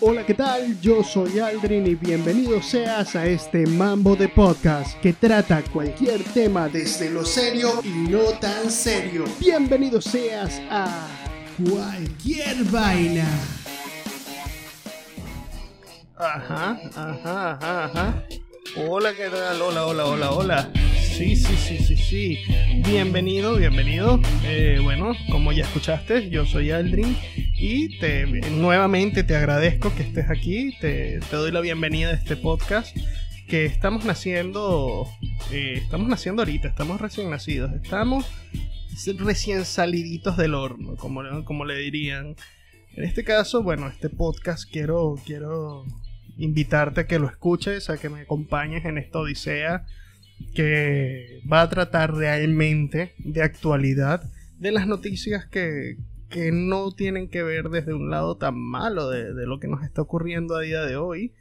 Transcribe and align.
Hola, 0.00 0.24
¿qué 0.24 0.34
tal? 0.34 0.80
Yo 0.80 1.02
soy 1.02 1.40
Aldrin 1.40 1.84
y 1.84 1.96
bienvenido 1.96 2.62
seas 2.62 3.16
a 3.16 3.26
este 3.26 3.66
Mambo 3.66 4.14
de 4.14 4.28
Podcast 4.28 4.96
que 5.00 5.12
trata 5.12 5.60
cualquier 5.72 6.22
tema 6.22 6.68
desde 6.68 7.10
lo 7.10 7.24
serio 7.24 7.82
y 7.82 8.08
no 8.08 8.20
tan 8.40 8.70
serio. 8.70 9.24
Bienvenido 9.40 10.00
seas 10.00 10.62
a 10.70 11.08
cualquier 11.68 12.62
vaina. 12.70 13.26
Ajá, 16.14 16.78
ajá, 16.94 17.52
ajá, 17.54 17.84
ajá. 17.86 18.24
Hola, 18.76 19.12
¿qué 19.16 19.28
tal? 19.28 19.60
Hola, 19.60 19.84
hola, 19.84 20.06
hola, 20.06 20.30
hola. 20.30 20.72
Sí, 20.94 21.34
sí, 21.34 21.56
sí, 21.56 21.78
sí, 21.78 21.96
sí. 21.96 22.38
Bienvenido, 22.86 23.56
bienvenido. 23.56 24.20
Eh, 24.44 24.78
bueno, 24.80 25.16
como 25.32 25.50
ya 25.50 25.64
escuchaste, 25.64 26.30
yo 26.30 26.46
soy 26.46 26.70
Aldrin 26.70 27.16
y 27.60 27.98
te, 27.98 28.26
nuevamente 28.50 29.24
te 29.24 29.34
agradezco 29.34 29.94
que 29.94 30.02
estés 30.02 30.30
aquí. 30.30 30.76
Te, 30.80 31.18
doy 31.30 31.50
la 31.50 31.60
bienvenida 31.60 32.10
a 32.10 32.12
este 32.12 32.36
podcast 32.36 32.96
que 33.48 33.64
estamos 33.64 34.04
naciendo. 34.04 35.08
Eh, 35.50 35.80
estamos 35.82 36.08
naciendo 36.08 36.42
ahorita, 36.42 36.68
estamos 36.68 37.00
recién 37.00 37.30
nacidos. 37.30 37.72
Estamos 37.82 38.26
recién 39.18 39.64
saliditos 39.64 40.36
del 40.36 40.54
horno, 40.54 40.96
como, 40.96 41.44
como 41.44 41.64
le 41.64 41.78
dirían. 41.78 42.36
En 42.94 43.04
este 43.04 43.24
caso, 43.24 43.62
bueno, 43.62 43.88
este 43.88 44.08
podcast 44.08 44.70
quiero, 44.70 45.16
quiero 45.26 45.84
invitarte 46.36 47.02
a 47.02 47.06
que 47.06 47.18
lo 47.18 47.26
escuches, 47.26 47.90
a 47.90 47.98
que 47.98 48.08
me 48.08 48.20
acompañes 48.20 48.84
en 48.84 48.98
esta 48.98 49.18
odisea 49.18 49.84
que 50.54 51.40
va 51.50 51.62
a 51.62 51.68
tratar 51.68 52.14
realmente 52.14 53.14
de 53.18 53.42
actualidad 53.42 54.22
de 54.58 54.70
las 54.70 54.86
noticias 54.86 55.46
que, 55.46 55.96
que 56.28 56.52
no 56.52 56.92
tienen 56.92 57.28
que 57.28 57.42
ver 57.42 57.70
desde 57.70 57.94
un 57.94 58.10
lado 58.10 58.36
tan 58.36 58.58
malo 58.58 59.08
de, 59.08 59.46
lo 59.46 59.58
que 59.58 59.68
nos 59.68 59.82
está 59.82 60.02
ocurriendo 60.02 60.56
a 60.56 60.62
día 60.62 60.82
de 60.82 60.96
hoy. 60.96 61.32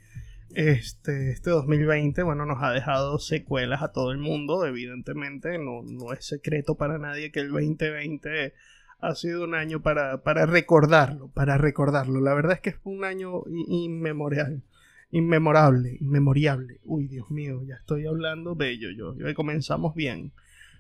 Este, 0.54 1.32
este 1.32 1.50
2020, 1.50 2.24
bueno, 2.24 2.46
nos 2.46 2.64
ha 2.64 2.72
dejado 2.72 3.20
secuelas 3.20 3.84
a 3.84 3.92
todo 3.92 4.12
el 4.12 4.18
mundo, 4.18 4.66
evidentemente, 4.66 5.58
no, 5.58 5.84
no 5.84 6.14
es 6.14 6.26
secreto 6.26 6.76
para 6.76 6.98
nadie 6.98 7.32
que 7.32 7.42
el 7.42 7.50
2020 7.50 8.54
ha 9.00 9.16
sido 9.16 9.44
un 9.44 9.56
año 9.56 9.82
para, 9.82 10.24
para 10.24 10.46
recordarlo, 10.46 11.30
para 11.30 11.58
recordarlo. 11.58 12.22
La 12.22 12.34
verdad 12.34 12.54
es 12.54 12.62
que 12.62 12.70
es 12.70 12.80
un 12.84 13.04
año 13.04 13.44
inmemorial 13.48 14.64
inmemorable, 15.12 15.98
inmemoriable. 16.00 16.80
Uy, 16.84 17.08
Dios 17.08 17.30
mío, 17.30 17.64
ya 17.64 17.76
estoy 17.76 18.06
hablando 18.06 18.56
bello 18.56 18.90
yo. 18.92 19.16
Y 19.30 19.34
comenzamos 19.34 19.96
bien. 19.96 20.32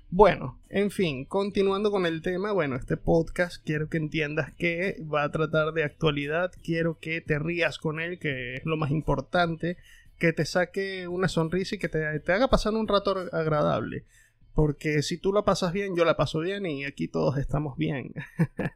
Bueno, 0.09 0.57
en 0.69 0.89
fin, 0.89 1.25
continuando 1.25 1.91
con 1.91 2.05
el 2.05 2.21
tema, 2.21 2.53
bueno, 2.53 2.77
este 2.77 2.95
podcast 2.95 3.61
quiero 3.65 3.89
que 3.89 3.97
entiendas 3.97 4.53
que 4.53 5.03
va 5.13 5.23
a 5.23 5.31
tratar 5.31 5.73
de 5.73 5.83
actualidad, 5.83 6.53
quiero 6.63 6.97
que 6.97 7.19
te 7.19 7.37
rías 7.39 7.77
con 7.77 7.99
él, 7.99 8.17
que 8.17 8.55
es 8.55 8.65
lo 8.65 8.77
más 8.77 8.89
importante, 8.89 9.75
que 10.17 10.31
te 10.31 10.45
saque 10.45 11.09
una 11.09 11.27
sonrisa 11.27 11.75
y 11.75 11.79
que 11.79 11.89
te, 11.89 12.05
haga 12.05 12.47
pasar 12.47 12.73
un 12.73 12.87
rato 12.87 13.17
agradable. 13.33 14.05
Porque 14.53 15.03
si 15.03 15.17
tú 15.17 15.33
la 15.33 15.43
pasas 15.43 15.73
bien, 15.73 15.93
yo 15.97 16.05
la 16.05 16.15
paso 16.15 16.39
bien 16.39 16.65
y 16.65 16.85
aquí 16.85 17.09
todos 17.09 17.37
estamos 17.37 17.77
bien. 17.77 18.13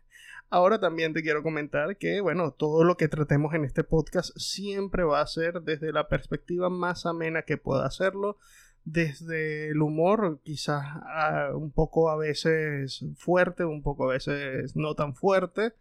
Ahora 0.49 0.81
también 0.81 1.13
te 1.13 1.23
quiero 1.23 1.43
comentar 1.43 1.95
que, 1.95 2.19
bueno, 2.19 2.51
todo 2.51 2.83
lo 2.83 2.97
que 2.97 3.07
tratemos 3.07 3.53
en 3.53 3.63
este 3.63 3.85
podcast 3.85 4.37
siempre 4.37 5.05
va 5.05 5.21
a 5.21 5.27
ser 5.27 5.61
desde 5.61 5.93
la 5.93 6.09
perspectiva 6.09 6.69
más 6.69 7.05
amena 7.05 7.43
que 7.43 7.55
pueda 7.55 7.85
hacerlo, 7.85 8.37
desde 8.83 9.69
el 9.69 9.81
humor, 9.81 10.41
quizás 10.43 10.83
ah, 10.85 11.51
un 11.55 11.71
poco 11.71 12.09
a 12.09 12.17
veces 12.17 13.05
fuerte, 13.15 13.63
un 13.65 13.81
poco 13.83 14.09
a 14.09 14.13
veces 14.13 14.75
no 14.75 14.95
tan 14.95 15.15
fuerte, 15.15 15.73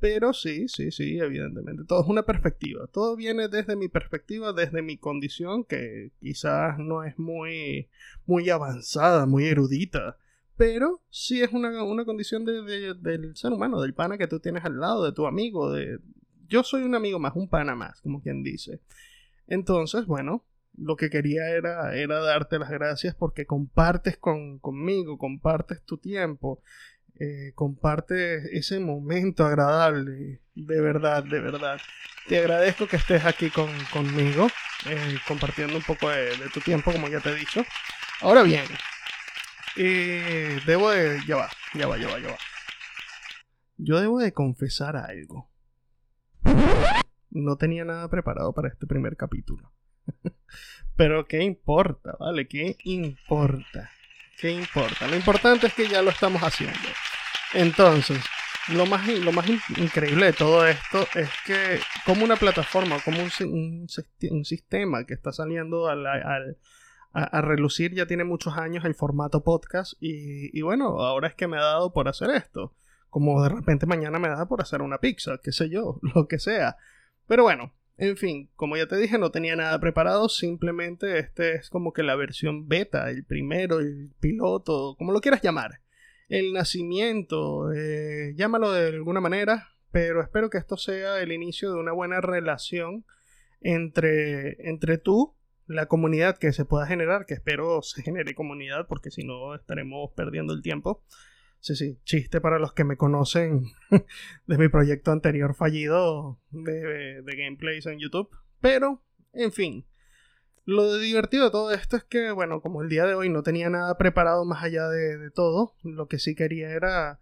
pero 0.00 0.32
sí, 0.32 0.68
sí, 0.68 0.92
sí, 0.92 1.18
evidentemente, 1.18 1.84
todo 1.84 2.02
es 2.02 2.08
una 2.08 2.22
perspectiva, 2.22 2.86
todo 2.86 3.16
viene 3.16 3.48
desde 3.48 3.74
mi 3.74 3.88
perspectiva, 3.88 4.52
desde 4.52 4.82
mi 4.82 4.96
condición, 4.96 5.64
que 5.64 6.12
quizás 6.20 6.78
no 6.78 7.02
es 7.04 7.18
muy, 7.18 7.88
muy 8.26 8.48
avanzada, 8.50 9.26
muy 9.26 9.46
erudita 9.46 10.16
pero 10.58 11.00
sí 11.08 11.40
es 11.40 11.52
una, 11.52 11.72
condición 12.04 12.44
del 12.44 13.36
ser 13.36 13.52
humano, 13.52 13.80
del 13.80 13.94
pana 13.94 14.18
que 14.18 14.26
tú 14.26 14.40
tienes 14.40 14.64
al 14.64 14.80
lado, 14.80 15.04
de 15.04 15.12
tu 15.12 15.26
amigo, 15.26 15.72
de... 15.72 16.00
Yo 16.48 16.64
soy 16.64 16.82
un 16.82 16.96
amigo 16.96 17.20
más, 17.20 17.36
un 17.36 17.48
pana 17.48 17.76
más, 17.76 18.00
como 18.00 18.20
quien 18.20 18.42
dice. 18.42 18.80
Entonces, 19.46 20.06
bueno, 20.06 20.44
lo 20.78 20.96
que 20.96 21.10
quería 21.10 21.48
era, 21.50 21.94
era 21.96 22.20
darte 22.20 22.58
las 22.58 22.70
gracias 22.70 23.14
porque 23.14 23.46
compartes 23.46 24.16
con, 24.16 24.58
conmigo, 24.58 25.18
compartes 25.18 25.82
tu 25.84 25.98
tiempo, 25.98 26.62
eh, 27.18 27.52
compartes 27.54 28.44
ese 28.52 28.78
momento 28.78 29.44
agradable, 29.44 30.40
de 30.54 30.80
verdad, 30.80 31.24
de 31.24 31.40
verdad. 31.40 31.80
Te 32.28 32.38
agradezco 32.38 32.86
que 32.86 32.96
estés 32.96 33.24
aquí 33.24 33.50
conmigo, 33.50 34.48
eh, 34.86 35.16
compartiendo 35.26 35.76
un 35.76 35.82
poco 35.82 36.10
de 36.10 36.48
tu 36.52 36.60
tiempo, 36.60 36.92
como 36.92 37.08
ya 37.08 37.20
te 37.20 37.30
he 37.30 37.34
dicho. 37.34 37.64
Ahora 38.20 38.42
bien, 38.42 38.64
eh, 39.76 40.60
debo 40.66 40.90
de. 40.90 41.20
Ya 41.26 41.36
va, 41.36 41.48
ya 41.74 41.86
va, 41.86 41.96
ya 41.96 42.08
va, 42.08 42.18
ya 42.18 42.28
va. 42.28 42.38
Yo 43.76 44.00
debo 44.00 44.18
de 44.18 44.32
confesar 44.32 44.96
algo. 44.96 45.48
No 47.30 47.56
tenía 47.56 47.84
nada 47.84 48.08
preparado 48.08 48.52
para 48.52 48.68
este 48.68 48.86
primer 48.86 49.16
capítulo. 49.16 49.72
Pero 50.96 51.26
¿qué 51.26 51.42
importa? 51.42 52.16
¿Vale? 52.18 52.48
¿Qué 52.48 52.76
importa? 52.84 53.90
¿Qué 54.38 54.50
importa? 54.50 55.06
Lo 55.06 55.16
importante 55.16 55.66
es 55.68 55.74
que 55.74 55.88
ya 55.88 56.02
lo 56.02 56.10
estamos 56.10 56.42
haciendo. 56.42 56.88
Entonces, 57.54 58.20
lo 58.74 58.86
más, 58.86 59.08
lo 59.08 59.32
más 59.32 59.48
increíble 59.78 60.26
de 60.26 60.32
todo 60.32 60.66
esto 60.66 61.06
es 61.14 61.30
que 61.46 61.80
como 62.04 62.24
una 62.24 62.36
plataforma, 62.36 62.98
como 63.00 63.18
un, 63.20 63.88
sistema 64.44 65.04
que 65.04 65.14
está 65.14 65.32
saliendo 65.32 65.88
al, 65.88 66.06
al, 66.06 66.58
a, 67.12 67.40
relucir 67.40 67.94
ya 67.94 68.06
tiene 68.06 68.24
muchos 68.24 68.56
años 68.56 68.84
el 68.84 68.94
formato 68.94 69.42
podcast 69.42 69.94
y, 70.00 70.60
bueno, 70.62 71.00
ahora 71.00 71.28
es 71.28 71.34
que 71.34 71.48
me 71.48 71.56
ha 71.56 71.62
dado 71.62 71.92
por 71.92 72.08
hacer 72.08 72.30
esto. 72.30 72.74
Como 73.10 73.42
de 73.42 73.48
repente 73.48 73.86
mañana 73.86 74.18
me 74.18 74.28
da 74.28 74.46
por 74.46 74.60
hacer 74.60 74.82
una 74.82 74.98
pizza, 74.98 75.38
qué 75.42 75.50
sé 75.50 75.70
yo, 75.70 75.98
lo 76.14 76.28
que 76.28 76.38
sea. 76.38 76.76
Pero 77.26 77.44
bueno, 77.44 77.72
en 77.98 78.16
fin, 78.16 78.48
como 78.54 78.76
ya 78.76 78.86
te 78.86 78.96
dije, 78.96 79.18
no 79.18 79.32
tenía 79.32 79.56
nada 79.56 79.78
preparado, 79.80 80.28
simplemente 80.28 81.18
este 81.18 81.56
es 81.56 81.68
como 81.68 81.92
que 81.92 82.04
la 82.04 82.14
versión 82.14 82.68
beta, 82.68 83.10
el 83.10 83.24
primero, 83.24 83.80
el 83.80 84.12
piloto, 84.20 84.94
como 84.96 85.12
lo 85.12 85.20
quieras 85.20 85.42
llamar. 85.42 85.80
El 86.28 86.52
nacimiento, 86.52 87.72
eh, 87.72 88.34
llámalo 88.36 88.70
de 88.72 88.88
alguna 88.88 89.20
manera, 89.20 89.70
pero 89.90 90.22
espero 90.22 90.48
que 90.48 90.58
esto 90.58 90.76
sea 90.76 91.20
el 91.20 91.32
inicio 91.32 91.72
de 91.72 91.80
una 91.80 91.92
buena 91.92 92.20
relación 92.20 93.04
entre, 93.60 94.68
entre 94.68 94.98
tú 94.98 95.34
la 95.66 95.86
comunidad 95.86 96.38
que 96.38 96.52
se 96.52 96.64
pueda 96.64 96.86
generar, 96.86 97.26
que 97.26 97.34
espero 97.34 97.82
se 97.82 98.02
genere 98.02 98.34
comunidad, 98.34 98.86
porque 98.86 99.10
si 99.10 99.24
no 99.24 99.56
estaremos 99.56 100.12
perdiendo 100.14 100.54
el 100.54 100.62
tiempo. 100.62 101.02
Sí, 101.60 101.74
sí, 101.74 101.98
chiste 102.04 102.40
para 102.40 102.58
los 102.58 102.72
que 102.72 102.84
me 102.84 102.96
conocen 102.96 103.64
de 104.46 104.58
mi 104.58 104.68
proyecto 104.68 105.10
anterior 105.10 105.54
fallido 105.54 106.38
de, 106.50 107.22
gameplays 107.24 107.86
en 107.86 107.98
YouTube. 107.98 108.30
Pero, 108.60 109.02
en 109.32 109.52
fin, 109.52 109.86
lo 110.64 110.96
divertido 110.98 111.46
de 111.46 111.50
todo 111.50 111.72
esto 111.72 111.96
es 111.96 112.04
que, 112.04 112.30
bueno, 112.30 112.60
como 112.60 112.82
el 112.82 112.88
día 112.88 113.06
de 113.06 113.14
hoy 113.14 113.28
no 113.28 113.42
tenía 113.42 113.70
nada 113.70 113.96
preparado 113.98 114.44
más 114.44 114.62
allá 114.62 114.88
de 114.88 115.30
todo, 115.30 115.74
lo 115.82 116.06
que 116.06 116.18
sí 116.18 116.34
quería 116.34 116.70
era 116.70 117.18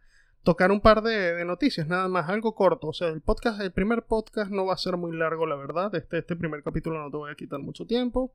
tocar 0.46 0.70
un 0.70 0.80
par 0.80 1.02
de, 1.02 1.44
noticias, 1.44 1.88
nada 1.88 2.06
más, 2.06 2.30
algo 2.30 2.54
corto. 2.54 2.86
O 2.86 2.92
sea, 2.92 3.08
el 3.08 3.20
podcast, 3.20 3.60
el 3.60 3.72
primer 3.72 4.04
podcast 4.04 4.50
no 4.52 4.64
va 4.64 4.74
a 4.74 4.78
ser 4.78 4.96
muy 4.96 5.14
largo, 5.14 5.44
la 5.44 5.56
verdad. 5.56 5.92
Este, 5.96 6.18
este 6.18 6.36
primer 6.36 6.62
capítulo 6.62 7.02
no 7.02 7.10
te 7.10 7.16
voy 7.16 7.32
a 7.32 7.34
quitar 7.34 7.58
mucho 7.58 7.84
tiempo. 7.84 8.32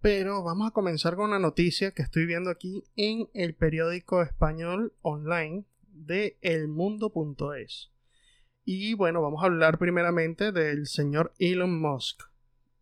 Pero 0.00 0.42
vamos 0.42 0.68
a 0.68 0.72
comenzar 0.72 1.16
con 1.16 1.26
una 1.26 1.38
noticia 1.38 1.92
que 1.92 2.02
estoy 2.02 2.26
viendo 2.26 2.50
aquí 2.50 2.84
en 2.96 3.28
el 3.34 3.54
periódico 3.54 4.22
español 4.22 4.92
online 5.02 5.64
de 5.88 6.36
elmundo.es. 6.42 7.90
Y 8.64 8.94
bueno, 8.94 9.22
vamos 9.22 9.42
a 9.42 9.46
hablar 9.46 9.78
primeramente 9.78 10.52
del 10.52 10.86
señor 10.86 11.32
Elon 11.38 11.80
Musk. 11.80 12.22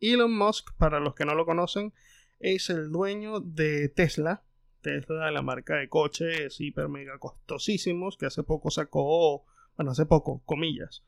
Elon 0.00 0.37
Musk, 0.37 0.75
para 0.76 1.00
los 1.00 1.14
que 1.14 1.25
no 1.25 1.34
lo 1.34 1.46
conocen, 1.46 1.93
es 2.40 2.69
el 2.70 2.90
dueño 2.90 3.40
de 3.40 3.88
Tesla, 3.88 4.43
Tesla, 4.81 5.31
la 5.31 5.43
marca 5.43 5.76
de 5.76 5.88
coches 5.88 6.60
hiper 6.60 6.88
mega 6.88 7.19
costosísimos, 7.19 8.17
que 8.17 8.26
hace 8.26 8.43
poco 8.43 8.70
sacó, 8.70 9.44
bueno, 9.76 9.93
hace 9.93 10.05
poco, 10.05 10.43
comillas, 10.44 11.02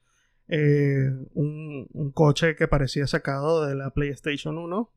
eh, 0.49 1.11
un, 1.35 2.13
coche 2.15 2.55
que 2.55 2.69
parecía 2.69 3.07
sacado 3.07 3.67
de 3.67 3.75
la 3.75 3.91
PlayStation 3.91 4.59
1, 4.59 4.93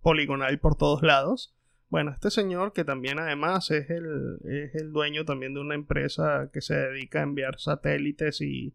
poligonal 0.00 0.58
por 0.60 0.76
todos 0.76 1.02
lados. 1.02 1.54
Bueno, 1.88 2.12
este 2.12 2.30
señor 2.30 2.72
que 2.72 2.84
también 2.84 3.18
además 3.18 3.70
es 3.70 3.90
el, 3.90 4.38
es 4.44 4.74
el 4.74 4.92
dueño 4.92 5.24
también 5.24 5.54
de 5.54 5.60
una 5.60 5.74
empresa 5.74 6.50
que 6.52 6.60
se 6.60 6.74
dedica 6.74 7.20
a 7.20 7.24
enviar 7.24 7.58
satélites 7.58 8.40
y, 8.40 8.74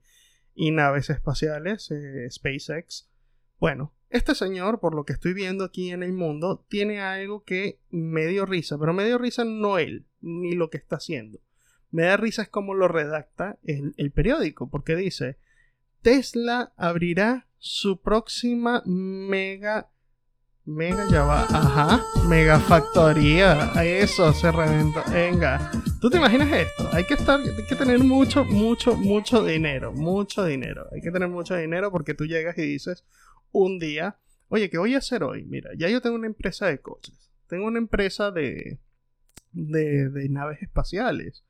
naves 0.56 1.10
espaciales, 1.10 1.90
eh, 1.92 2.30
SpaceX. 2.30 3.10
Bueno, 3.60 3.94
este 4.10 4.36
señor, 4.36 4.80
por 4.80 4.94
lo 4.94 5.06
que 5.06 5.14
estoy 5.14 5.34
viendo 5.34 5.64
aquí 5.64 5.92
en 5.92 6.04
el 6.04 6.14
mundo, 6.14 6.66
tiene 6.70 7.02
algo 7.02 7.44
que 7.44 7.80
me 7.90 8.28
dio 8.28 8.46
risa, 8.46 8.78
pero 8.78 8.94
me 8.94 9.06
dio 9.06 9.18
risa 9.18 9.46
no 9.46 9.78
él, 9.78 10.06
ni 10.20 10.54
lo 10.54 10.70
que 10.70 10.78
está 10.78 10.98
haciendo. 10.98 11.40
Me 11.90 12.04
da 12.04 12.18
risa 12.18 12.42
es 12.42 12.50
como 12.50 12.74
lo 12.74 12.88
redacta 12.88 13.58
el 13.64 14.12
periódico, 14.12 14.70
porque 14.70 14.96
dice, 14.96 15.38
Tesla 16.02 16.74
abrirá 16.78 17.48
su 17.58 18.02
próxima 18.02 18.82
mega 18.86 19.92
Mega 20.64 21.08
ya 21.10 21.24
va, 21.24 21.42
ajá, 21.42 22.04
mega 22.30 22.60
factoría, 22.60 23.72
eso 23.84 24.32
se 24.32 24.52
reventó, 24.52 25.02
venga, 25.12 25.72
¿tú 26.00 26.08
te 26.08 26.18
imaginas 26.18 26.52
esto? 26.52 26.88
Hay 26.94 27.04
que 27.04 27.16
estar, 27.16 27.40
hay 27.40 27.66
que 27.68 27.76
tener 27.76 27.98
mucho, 27.98 28.46
mucho, 28.46 28.96
mucho 28.96 29.44
dinero, 29.44 29.92
mucho 29.92 30.46
dinero, 30.46 30.88
hay 30.92 31.02
que 31.02 31.10
tener 31.10 31.30
mucho 31.30 31.56
dinero 31.56 31.92
porque 31.92 32.14
tú 32.14 32.28
llegas 32.28 32.60
y 32.60 32.62
dices 32.62 33.04
un 33.52 33.80
día, 33.80 34.18
oye, 34.50 34.70
¿qué 34.70 34.78
voy 34.78 34.94
a 34.94 35.00
hacer 35.00 35.24
hoy? 35.24 35.46
Mira, 35.46 35.72
ya 35.76 35.90
yo 35.90 36.00
tengo 36.00 36.16
una 36.16 36.28
empresa 36.28 36.68
de 36.68 36.80
coches, 36.80 37.32
tengo 37.48 37.66
una 37.66 37.80
empresa 37.80 38.30
de, 38.30 38.78
de, 39.54 40.10
de 40.10 40.30
naves 40.30 40.62
espaciales, 40.62 41.44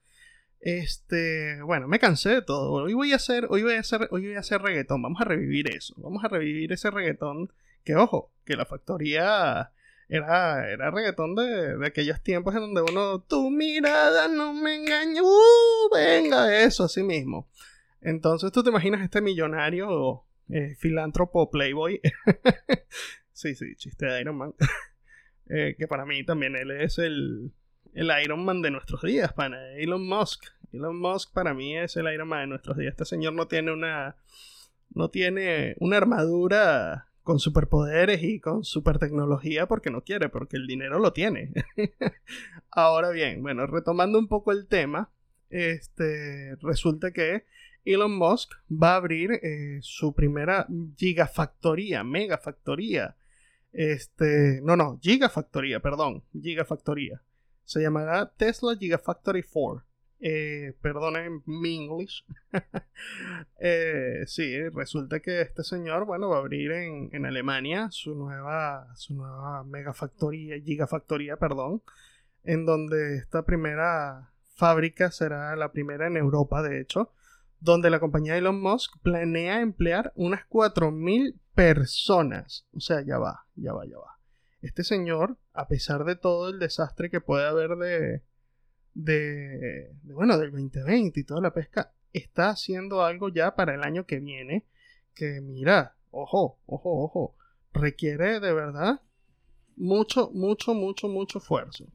este, 0.62 1.62
bueno, 1.64 1.88
me 1.88 2.00
cansé 2.00 2.30
de 2.30 2.42
todo. 2.42 2.84
Hoy 2.84 2.94
voy 2.94 3.14
a 3.14 3.18
hacer, 3.18 3.48
hoy 3.50 3.64
voy 3.64 3.74
a 3.74 3.80
hacer, 3.80 4.08
hoy 4.12 4.28
voy 4.28 4.36
a 4.36 4.40
hacer 4.40 4.62
reggaetón. 4.62 5.02
Vamos 5.02 5.20
a 5.22 5.26
revivir 5.26 5.76
eso. 5.76 5.96
Vamos 5.98 6.24
a 6.24 6.28
revivir 6.28 6.72
ese 6.72 6.92
reggaetón 6.92 7.52
que 7.84 7.96
ojo, 7.96 8.32
que 8.46 8.56
la 8.56 8.66
factoría 8.66 9.72
era, 10.08 10.70
era 10.72 10.92
reggaetón 10.92 11.36
de, 11.36 11.78
de, 11.78 11.88
aquellos 11.88 12.22
tiempos 12.22 12.54
en 12.54 12.62
donde 12.62 12.82
uno, 12.82 13.22
tu 13.22 13.50
mirada 13.50 14.28
no 14.28 14.54
me 14.54 14.76
engaña, 14.76 15.24
uh, 15.24 15.90
venga, 15.92 16.64
eso, 16.64 16.84
así 16.84 17.02
mismo. 17.02 17.48
Entonces 18.02 18.52
tú 18.52 18.64
te 18.64 18.70
imaginas 18.70 19.02
este 19.02 19.22
millonario, 19.22 20.26
eh, 20.50 20.76
filántropo, 20.78 21.50
playboy. 21.50 22.02
sí, 23.34 23.56
sí, 23.56 23.76
chiste 23.78 24.06
de 24.06 24.22
Iron 24.22 24.38
Man. 24.38 24.54
eh, 25.50 25.76
que 25.78 25.88
para 25.88 26.06
mí 26.06 26.24
también 26.24 26.56
él 26.56 26.72
es 26.72 27.00
el, 27.00 27.52
el 27.94 28.12
Iron 28.24 28.44
Man 28.46 28.62
de 28.62 28.72
nuestros 28.72 29.02
días, 29.02 29.34
para 29.34 29.74
Elon 29.74 30.08
Musk. 30.08 30.46
Elon 30.72 31.00
Musk 31.00 31.34
para 31.34 31.54
mí 31.54 31.78
es 31.78 31.98
el 31.98 32.12
Iron 32.14 32.28
Man 32.28 32.42
de 32.42 32.48
nuestros 32.48 32.78
días. 32.78 32.92
Este 32.92 33.06
señor 33.06 33.34
no 33.34 33.48
tiene 33.48 33.72
una, 33.72 34.16
no 34.94 35.10
tiene 35.10 35.76
una 35.80 35.98
armadura 35.98 37.08
con 37.24 37.40
superpoderes 37.40 38.24
y 38.24 38.40
con 38.40 38.64
super 38.64 38.98
tecnología 38.98 39.68
porque 39.68 39.92
no 39.92 40.02
quiere, 40.02 40.30
porque 40.30 40.58
el 40.58 40.68
dinero 40.68 41.00
lo 41.00 41.14
tiene. 41.14 41.52
Ahora 42.72 43.10
bien, 43.10 43.42
bueno, 43.42 43.68
retomando 43.68 44.18
un 44.18 44.28
poco 44.28 44.52
el 44.52 44.68
tema, 44.68 45.10
este, 45.50 46.56
resulta 46.62 47.12
que 47.12 47.46
Elon 47.86 48.16
Musk 48.16 48.54
va 48.72 48.94
a 48.94 48.98
abrir 48.98 49.32
eh, 49.32 49.80
su 49.82 50.14
primera 50.14 50.68
gigafactoría, 50.98 52.04
megafactoría. 52.04 53.16
Este, 53.74 54.60
no, 54.64 54.76
no, 54.76 55.00
gigafactoría, 55.02 55.80
perdón, 55.80 56.24
gigafactoría. 56.34 57.22
Se 57.72 57.82
llamará 57.82 58.30
Tesla 58.36 58.76
Gigafactory 58.76 59.44
4. 59.44 59.82
Eh, 60.20 60.74
perdonen 60.82 61.42
mi 61.46 61.86
English. 61.86 62.26
eh, 63.62 64.24
sí, 64.26 64.68
resulta 64.72 65.22
que 65.22 65.40
este 65.40 65.64
señor, 65.64 66.04
bueno, 66.06 66.28
va 66.28 66.36
a 66.36 66.40
abrir 66.40 66.70
en, 66.74 67.10
en 67.14 67.26
Alemania 67.26 67.88
su 67.90 68.14
nueva, 68.14 68.94
su 68.96 69.16
nueva 69.16 69.64
megafactoría, 69.64 70.60
gigafactoría, 70.60 71.38
perdón, 71.38 71.82
en 72.44 72.66
donde 72.66 73.16
esta 73.16 73.46
primera 73.46 74.34
fábrica 74.54 75.10
será 75.10 75.56
la 75.56 75.72
primera 75.72 76.08
en 76.08 76.18
Europa, 76.18 76.62
de 76.62 76.82
hecho, 76.82 77.14
donde 77.62 77.90
la 77.90 78.02
compañía 78.02 78.36
Elon 78.36 78.62
Musk 78.62 78.98
planea 79.02 79.62
emplear 79.62 80.12
unas 80.16 80.42
4.000 80.50 81.40
personas. 81.56 82.68
O 82.74 82.82
sea, 82.82 83.00
ya 83.00 83.18
va, 83.18 83.46
ya 83.56 83.72
va, 83.72 83.86
ya 83.86 83.98
va. 83.98 84.21
Este 84.62 84.84
señor, 84.84 85.38
a 85.54 85.68
pesar 85.68 86.04
de 86.06 86.16
todo 86.16 86.50
el 86.50 86.60
desastre 86.60 87.10
que 87.10 87.22
puede 87.22 87.48
haber 87.48 87.72
de, 87.78 88.22
de, 88.94 89.92
bueno, 90.04 90.38
del 90.38 90.52
2020 90.52 91.20
y 91.20 91.24
toda 91.24 91.42
la 91.42 91.54
pesca, 91.54 91.94
está 92.14 92.50
haciendo 92.50 93.04
algo 93.04 93.30
ya 93.30 93.56
para 93.56 93.74
el 93.74 93.84
año 93.84 94.06
que 94.06 94.20
viene 94.20 94.66
que 95.14 95.42
mira, 95.42 95.96
ojo, 96.12 96.60
ojo, 96.66 97.04
ojo, 97.04 97.36
requiere 97.74 98.40
de 98.40 98.54
verdad 98.54 99.02
mucho, 99.76 100.30
mucho, 100.34 100.74
mucho, 100.74 101.08
mucho 101.08 101.40
esfuerzo. 101.40 101.86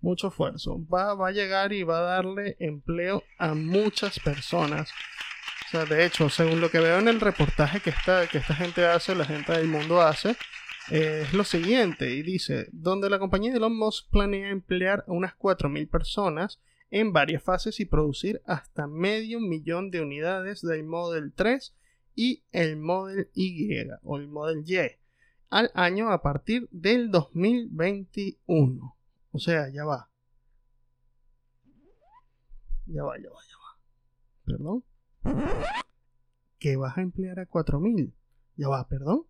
Mucho 0.00 0.28
esfuerzo. 0.28 0.84
Va, 0.92 1.14
va 1.14 1.28
a 1.28 1.32
llegar 1.32 1.72
y 1.72 1.82
va 1.82 1.98
a 1.98 2.16
darle 2.16 2.56
empleo 2.58 3.22
a 3.38 3.54
muchas 3.54 4.18
personas. 4.20 4.90
O 5.66 5.70
sea, 5.70 5.84
de 5.84 6.04
hecho, 6.04 6.28
según 6.28 6.60
lo 6.60 6.70
que 6.70 6.80
veo 6.80 6.98
en 6.98 7.08
el 7.08 7.20
reportaje 7.20 7.80
que 7.80 7.90
esta, 7.90 8.26
que 8.26 8.38
esta 8.38 8.54
gente 8.54 8.86
hace, 8.86 9.14
la 9.14 9.24
gente 9.24 9.52
del 9.52 9.68
mundo 9.68 10.00
hace, 10.00 10.36
es 10.90 11.32
lo 11.34 11.44
siguiente, 11.44 12.14
y 12.14 12.22
dice, 12.22 12.68
donde 12.72 13.10
la 13.10 13.18
compañía 13.18 13.50
de 13.50 13.58
Elon 13.58 13.76
Musk 13.76 14.08
planea 14.10 14.50
emplear 14.50 15.04
a 15.08 15.12
unas 15.12 15.36
4.000 15.36 15.88
personas 15.88 16.60
en 16.90 17.12
varias 17.12 17.42
fases 17.42 17.80
y 17.80 17.84
producir 17.84 18.40
hasta 18.44 18.86
medio 18.86 19.40
millón 19.40 19.90
de 19.90 20.00
unidades 20.00 20.62
del 20.62 20.84
Model 20.84 21.32
3 21.34 21.74
y 22.14 22.44
el 22.52 22.76
Model 22.76 23.28
Y 23.34 23.68
o 24.02 24.16
el 24.16 24.28
Model 24.28 24.62
Y 24.64 24.76
al 25.50 25.70
año 25.74 26.10
a 26.10 26.22
partir 26.22 26.68
del 26.70 27.10
2021. 27.10 28.96
O 29.32 29.38
sea, 29.38 29.68
ya 29.68 29.84
va. 29.84 30.08
Ya 32.86 33.02
va, 33.02 33.18
ya 33.18 33.28
va, 33.28 33.40
ya 33.48 33.56
va. 33.58 33.78
Perdón. 34.44 34.84
¿Que 36.58 36.76
vas 36.76 36.96
a 36.96 37.02
emplear 37.02 37.40
a 37.40 37.48
4.000? 37.48 38.12
Ya 38.56 38.68
va, 38.68 38.86
perdón 38.88 39.26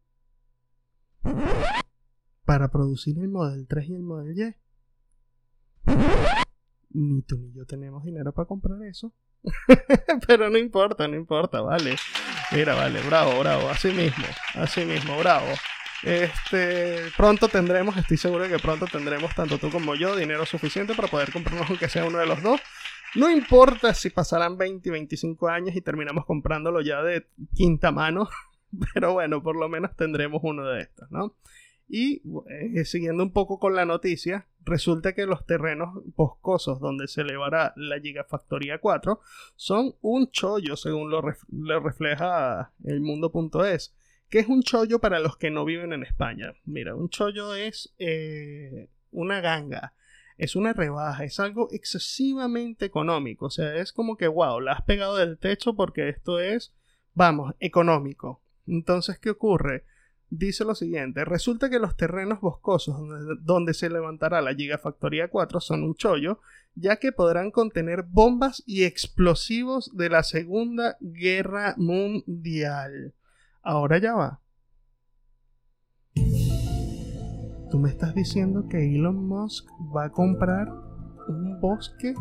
para 2.44 2.69
producir 2.70 3.19
el 3.19 3.28
Model 3.28 3.67
3 3.67 3.88
y 3.88 3.94
el 3.94 4.02
Model 4.02 4.38
Y. 4.38 4.55
Ni 6.90 7.23
tú 7.23 7.37
ni 7.37 7.52
yo 7.52 7.67
tenemos 7.67 8.05
dinero 8.05 8.32
para 8.32 8.46
comprar 8.46 8.82
eso. 8.82 9.12
Pero 10.26 10.49
no 10.50 10.58
importa, 10.58 11.06
no 11.06 11.17
importa, 11.17 11.61
vale. 11.61 11.96
Mira, 12.52 12.75
vale, 12.75 13.00
bravo, 13.02 13.38
bravo, 13.40 13.69
así 13.69 13.88
mismo, 13.88 14.25
así 14.55 14.84
mismo, 14.84 15.19
bravo. 15.19 15.46
Este, 16.02 17.11
pronto 17.17 17.49
tendremos, 17.49 17.96
estoy 17.96 18.17
seguro 18.17 18.44
de 18.44 18.50
que 18.50 18.58
pronto 18.58 18.87
tendremos, 18.87 19.34
tanto 19.34 19.58
tú 19.58 19.70
como 19.70 19.94
yo, 19.94 20.14
dinero 20.14 20.46
suficiente 20.46 20.94
para 20.94 21.08
poder 21.08 21.32
comprarnos 21.32 21.69
aunque 21.69 21.88
sea 21.88 22.05
uno 22.05 22.19
de 22.19 22.26
los 22.26 22.43
dos. 22.43 22.61
No 23.14 23.31
importa 23.31 23.94
si 23.94 24.11
pasarán 24.11 24.58
20 24.58 24.88
y 24.88 24.93
25 24.93 25.49
años 25.49 25.75
y 25.75 25.81
terminamos 25.81 26.26
comprándolo 26.26 26.81
ya 26.81 27.02
de 27.02 27.26
quinta 27.55 27.90
mano. 27.90 28.28
Pero 28.94 29.12
bueno, 29.12 29.43
por 29.43 29.56
lo 29.56 29.69
menos 29.69 29.96
tendremos 29.96 30.40
uno 30.44 30.67
de 30.67 30.82
estos, 30.82 31.11
¿no? 31.11 31.34
Y 31.88 32.23
eh, 32.49 32.84
siguiendo 32.84 33.23
un 33.23 33.32
poco 33.32 33.61
con 33.61 33.75
la 33.75 33.84
noticia, 33.84 34.49
resulta 34.64 35.14
que 35.14 35.26
los 35.26 35.46
terrenos 35.46 36.02
boscosos 36.17 36.81
donde 36.81 37.06
se 37.06 37.20
elevará 37.20 37.73
la 37.76 38.00
Gigafactoría 38.00 38.81
4 38.81 39.20
son 39.55 39.94
un 40.00 40.31
chollo, 40.31 40.76
según 40.76 41.11
lo, 41.11 41.23
refleja 41.81 42.73
el 42.84 43.00
mundo.es. 43.00 43.94
¿Qué 44.28 44.40
es 44.40 44.49
un 44.49 44.62
chollo 44.62 44.99
para 44.99 45.20
los 45.20 45.37
que 45.37 45.52
no 45.52 45.64
viven 45.64 45.92
en 45.92 46.02
España? 46.02 46.54
Mira, 46.64 46.97
un 46.97 47.09
chollo 47.09 47.54
es 47.54 47.95
eh, 47.99 48.88
una 49.12 49.40
ganga, 49.40 49.95
es 50.37 50.56
una 50.56 50.73
rebaja, 50.73 51.23
es 51.23 51.38
algo 51.38 51.68
excesivamente 51.71 52.85
económico. 52.85 53.47
O 53.47 53.50
sea, 53.50 53.76
es 53.76 53.92
como 53.92 54.16
que, 54.16 54.26
wow, 54.26 54.59
la 54.59 54.73
has 54.73 54.83
pegado 54.83 55.16
del 55.16 55.38
techo 55.38 55.76
porque 55.76 56.09
esto 56.09 56.40
es, 56.40 56.75
vamos, 57.14 57.54
económico. 57.61 58.42
Entonces, 58.66 59.18
¿qué 59.18 59.30
ocurre? 59.30 59.85
Dice 60.28 60.64
lo 60.64 60.75
siguiente, 60.75 61.25
resulta 61.25 61.70
que 61.70 61.78
los 61.78 61.96
terrenos 61.96 62.40
boscosos 62.40 62.96
donde, 63.42 63.75
se 63.75 63.88
levantará 63.88 64.40
la 64.40 64.54
Gigafactoría 64.54 65.28
4 65.28 65.61
son 65.61 65.85
un 65.85 65.94
chollo, 65.94 66.40
ya 66.75 66.96
que 66.96 67.12
podrán 67.12 67.52
contener 67.52 68.02
bombas 68.02 68.62
y 68.66 68.85
explosivos 68.85 69.96
de 69.96 70.11
la 70.11 70.25
Segunda 70.25 70.96
Guerra 71.00 71.75
Mundial. 71.78 73.14
Ahora 73.62 73.99
ya 73.99 74.14
va. 74.14 74.40
¿Tú 77.70 77.78
me 77.78 77.88
estás 77.88 78.14
diciendo 78.14 78.68
que 78.68 78.94
Elon 78.96 79.28
Musk 79.28 79.68
va 79.94 80.06
a 80.06 80.11
comprar 80.11 80.68
un 81.28 81.61
bosque 81.61 82.14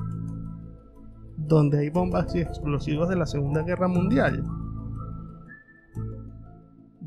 donde 1.37 1.79
hay 1.79 1.89
bombas 1.89 2.35
y 2.35 2.41
explosivos 2.41 3.09
de 3.09 3.15
la 3.15 3.25
Segunda 3.25 3.63
Guerra 3.63 3.87
Mundial? 3.87 4.43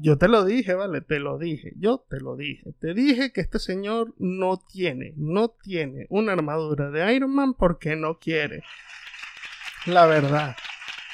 Yo 0.00 0.18
te 0.18 0.28
lo 0.28 0.44
dije, 0.44 0.74
vale, 0.74 1.00
te 1.00 1.18
lo 1.18 1.38
dije, 1.38 1.72
yo 1.76 2.04
te 2.08 2.20
lo 2.20 2.36
dije. 2.36 2.72
Te 2.80 2.94
dije 2.94 3.32
que 3.32 3.40
este 3.40 3.58
señor 3.58 4.14
no 4.18 4.58
tiene, 4.58 5.14
no 5.16 5.48
tiene 5.48 6.06
una 6.08 6.32
armadura 6.32 6.90
de 6.90 7.14
Iron 7.14 7.34
Man 7.34 7.54
porque 7.54 7.96
no 7.96 8.18
quiere. 8.18 8.62
La 9.86 10.06
verdad. 10.06 10.56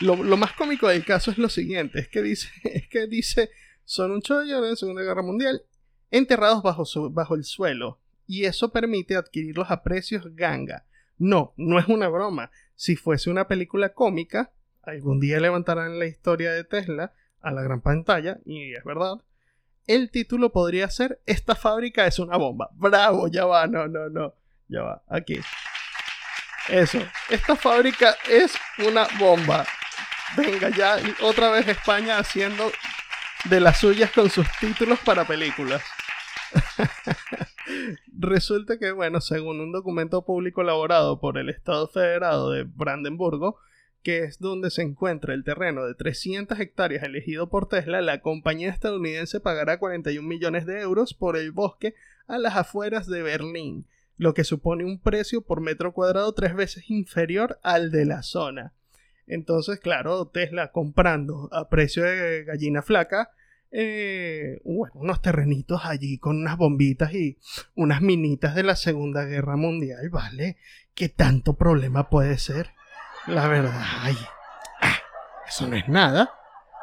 Lo, 0.01 0.17
más 0.37 0.53
cómico 0.53 0.89
del 0.89 1.05
caso 1.05 1.31
es 1.31 1.39
lo 1.39 1.49
siguiente, 1.49 2.01
es 2.01 2.09
que 2.09 2.21
dice, 2.21 2.49
es 2.65 2.89
que 2.89 3.07
dice, 3.07 3.51
son 3.85 4.11
un 4.11 4.23
chollo 4.23 4.61
de 4.61 4.77
Segunda 4.77 5.03
Guerra 5.03 5.23
Mundial 5.23 5.63
enterrados 6.11 6.63
bajo, 6.63 6.85
bajo 7.11 7.35
el 7.35 7.45
suelo 7.45 8.01
y 8.27 8.45
eso 8.45 8.73
permite 8.73 9.17
adquirirlos 9.17 9.71
a 9.71 9.83
precios 9.83 10.35
ganga. 10.35 10.85
No, 11.19 11.55
no 11.57 11.79
es 11.79 11.87
una 11.87 12.09
broma. 12.09 12.51
Si 12.75 12.97
fuese 12.97 13.31
una 13.31 13.47
película 13.47 13.95
cómica, 13.95 14.53
algún 14.83 15.21
día 15.21 15.41
levantarán 15.41 15.99
la 15.99 16.07
historia 16.07 16.53
de 16.53 16.65
Tesla 16.65 17.15
a 17.45 17.53
la 17.53 17.63
gran 17.63 17.81
pantalla, 17.81 18.39
y 18.45 18.75
es 18.75 18.85
verdad, 18.85 19.21
el 19.87 20.11
título 20.11 20.51
podría 20.51 20.89
ser 20.89 21.21
Esta 21.27 21.55
fábrica 21.55 22.07
es 22.07 22.19
una 22.19 22.37
bomba. 22.37 22.71
Bravo, 22.73 23.29
ya 23.29 23.45
va, 23.45 23.67
no, 23.67 23.87
no, 23.87 24.09
no, 24.09 24.35
ya 24.69 24.83
va, 24.83 25.03
aquí. 25.09 25.41
Eso, 26.69 26.99
esta 27.29 27.57
fábrica 27.57 28.17
es 28.29 28.55
una 28.79 29.07
bomba. 29.19 29.67
Venga, 30.37 30.71
ya 30.71 30.97
otra 31.23 31.51
vez 31.51 31.69
España 31.69 32.19
haciendo 32.19 32.73
de 33.45 33.61
las 33.61 33.79
suyas 33.79 34.11
con 34.11 34.31
sus 34.31 34.47
títulos 34.59 34.99
para 35.01 35.27
películas. 35.27 35.83
Resulta 38.19 38.79
que, 38.79 38.93
bueno, 38.93 39.21
según 39.21 39.61
un 39.61 39.73
documento 39.73 40.25
público 40.25 40.63
elaborado 40.63 41.21
por 41.21 41.37
el 41.37 41.51
Estado 41.51 41.89
Federado 41.89 42.51
de 42.51 42.65
Brandenburgo, 42.65 43.59
que 44.05 44.19
es 44.19 44.39
donde 44.39 44.71
se 44.71 44.83
encuentra 44.83 45.33
el 45.33 45.45
terreno 45.45 45.87
de 45.87 45.95
300 45.95 46.61
hectáreas 46.61 47.03
elegido 47.03 47.49
por 47.49 47.69
Tesla, 47.69 48.03
la 48.03 48.21
compañía 48.21 48.69
estadounidense 48.69 49.41
pagará 49.41 49.79
41 49.79 50.29
millones 50.29 50.67
de 50.67 50.81
euros 50.81 51.15
por 51.15 51.39
el 51.39 51.53
bosque 51.53 51.95
a 52.27 52.37
las 52.37 52.55
afueras 52.55 53.07
de 53.07 53.23
Berlín, 53.23 53.87
lo 54.19 54.35
que 54.35 54.45
supone 54.45 54.85
un 54.85 55.01
precio 55.01 55.41
por 55.41 55.63
metro 55.63 55.95
cuadrado 55.95 56.35
tres 56.35 56.55
veces 56.55 56.91
inferior 56.91 57.59
al 57.63 57.91
de 57.91 58.05
la 58.05 58.23
zona. 58.23 58.75
Entonces, 59.27 59.81
claro, 59.81 60.27
Tesla 60.27 60.71
comprando 60.71 61.49
a 61.51 61.71
precio 61.71 62.05
de 62.05 62.45
gallina 62.45 62.83
flaca, 62.83 63.31
eh, 63.71 64.61
unos 64.65 65.23
terrenitos 65.23 65.81
allí 65.85 66.19
con 66.19 66.37
unas 66.37 66.59
bombitas 66.59 67.15
y 67.15 67.39
unas 67.75 68.03
minitas 68.03 68.55
de 68.55 68.65
la 68.65 68.77
Segunda 68.77 69.25
Guerra 69.25 69.57
Mundial, 69.57 70.11
¿vale? 70.11 70.59
¿Qué 70.95 71.09
tanto 71.09 71.55
problema 71.55 72.11
puede 72.11 72.37
ser? 72.37 72.71
La 73.27 73.49
verdad, 73.49 73.81
ay, 74.03 74.17
ah, 74.83 74.99
eso 75.49 75.67
no 75.67 75.77
es 75.77 75.89
nada. 75.89 76.31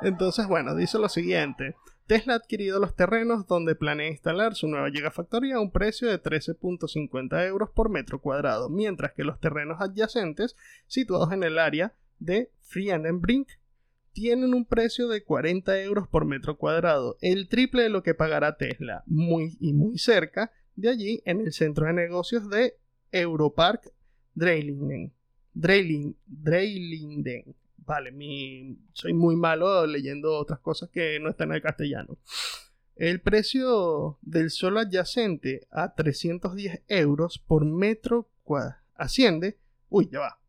Entonces, 0.02 0.48
bueno, 0.48 0.76
dice 0.76 0.98
lo 0.98 1.08
siguiente. 1.08 1.76
Tesla 2.08 2.34
ha 2.34 2.38
adquirido 2.38 2.80
los 2.80 2.96
terrenos 2.96 3.46
donde 3.46 3.76
planea 3.76 4.10
instalar 4.10 4.56
su 4.56 4.68
nueva 4.68 4.90
Gigafactoría 4.90 5.58
a 5.58 5.62
un 5.62 5.72
precio 5.72 6.10
de 6.10 6.22
13.50 6.22 7.48
euros 7.48 7.70
por 7.70 7.90
metro 7.90 8.20
cuadrado, 8.20 8.70
mientras 8.70 9.14
que 9.14 9.24
los 9.24 9.40
terrenos 9.40 9.80
adyacentes, 9.80 10.58
situados 10.88 11.32
en 11.32 11.44
el 11.44 11.60
área 11.60 11.94
de 12.18 12.52
Friedenbrink, 12.62 13.48
tienen 14.12 14.56
un 14.56 14.66
precio 14.66 15.08
de 15.08 15.24
40 15.24 15.80
euros 15.84 16.08
por 16.08 16.26
metro 16.26 16.58
cuadrado, 16.58 17.18
el 17.22 17.48
triple 17.50 17.84
de 17.84 17.90
lo 17.90 18.02
que 18.02 18.16
pagará 18.16 18.58
Tesla, 18.58 19.04
muy 19.06 19.58
y 19.60 19.74
muy 19.74 20.00
cerca 20.00 20.52
de 20.76 20.90
allí 20.90 21.22
en 21.26 21.40
el 21.40 21.54
centro 21.54 21.86
de 21.86 21.94
negocios 21.94 22.50
de 22.50 22.78
Europark 23.12 23.94
Dreilingen. 24.34 25.14
Dreilingen. 25.54 26.16
Vale, 27.78 28.12
mi, 28.12 28.78
soy 28.94 29.14
muy 29.14 29.36
malo 29.36 29.86
leyendo 29.86 30.38
otras 30.38 30.60
cosas 30.60 30.90
que 30.90 31.20
no 31.20 31.30
están 31.30 31.50
en 31.50 31.56
el 31.56 31.62
castellano. 31.62 32.18
El 32.96 33.22
precio 33.22 34.20
del 34.22 34.52
suelo 34.52 34.80
adyacente 34.80 35.68
a 35.72 35.96
310 35.96 36.84
euros 36.88 37.40
por 37.40 37.66
metro 37.66 38.30
cuadrado 38.44 38.82
asciende. 39.02 39.58
Uy, 39.90 40.10
ya 40.12 40.20
va. 40.20 40.40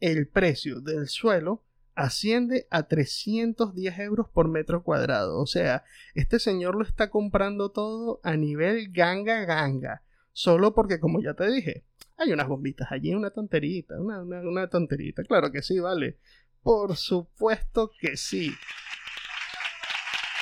El 0.00 0.26
precio 0.26 0.80
del 0.80 1.08
suelo 1.08 1.62
asciende 1.94 2.66
a 2.70 2.88
310 2.88 3.98
euros 4.00 4.28
por 4.28 4.48
metro 4.48 4.82
cuadrado. 4.82 5.38
O 5.38 5.46
sea, 5.46 5.84
este 6.14 6.40
señor 6.40 6.74
lo 6.74 6.82
está 6.82 7.08
comprando 7.10 7.70
todo 7.70 8.20
a 8.24 8.36
nivel 8.36 8.92
ganga 8.92 9.44
ganga. 9.44 10.02
Solo 10.32 10.74
porque, 10.74 10.98
como 10.98 11.22
ya 11.22 11.34
te 11.34 11.48
dije, 11.48 11.84
hay 12.16 12.32
unas 12.32 12.48
bombitas 12.48 12.90
allí, 12.90 13.14
una 13.14 13.30
tonterita, 13.30 13.94
una, 14.00 14.22
una, 14.22 14.68
tonterita. 14.68 15.22
Claro 15.24 15.50
que 15.50 15.62
sí, 15.62 15.78
vale. 15.78 16.18
Por 16.62 16.96
supuesto 16.96 17.90
que 18.00 18.16
sí. 18.16 18.54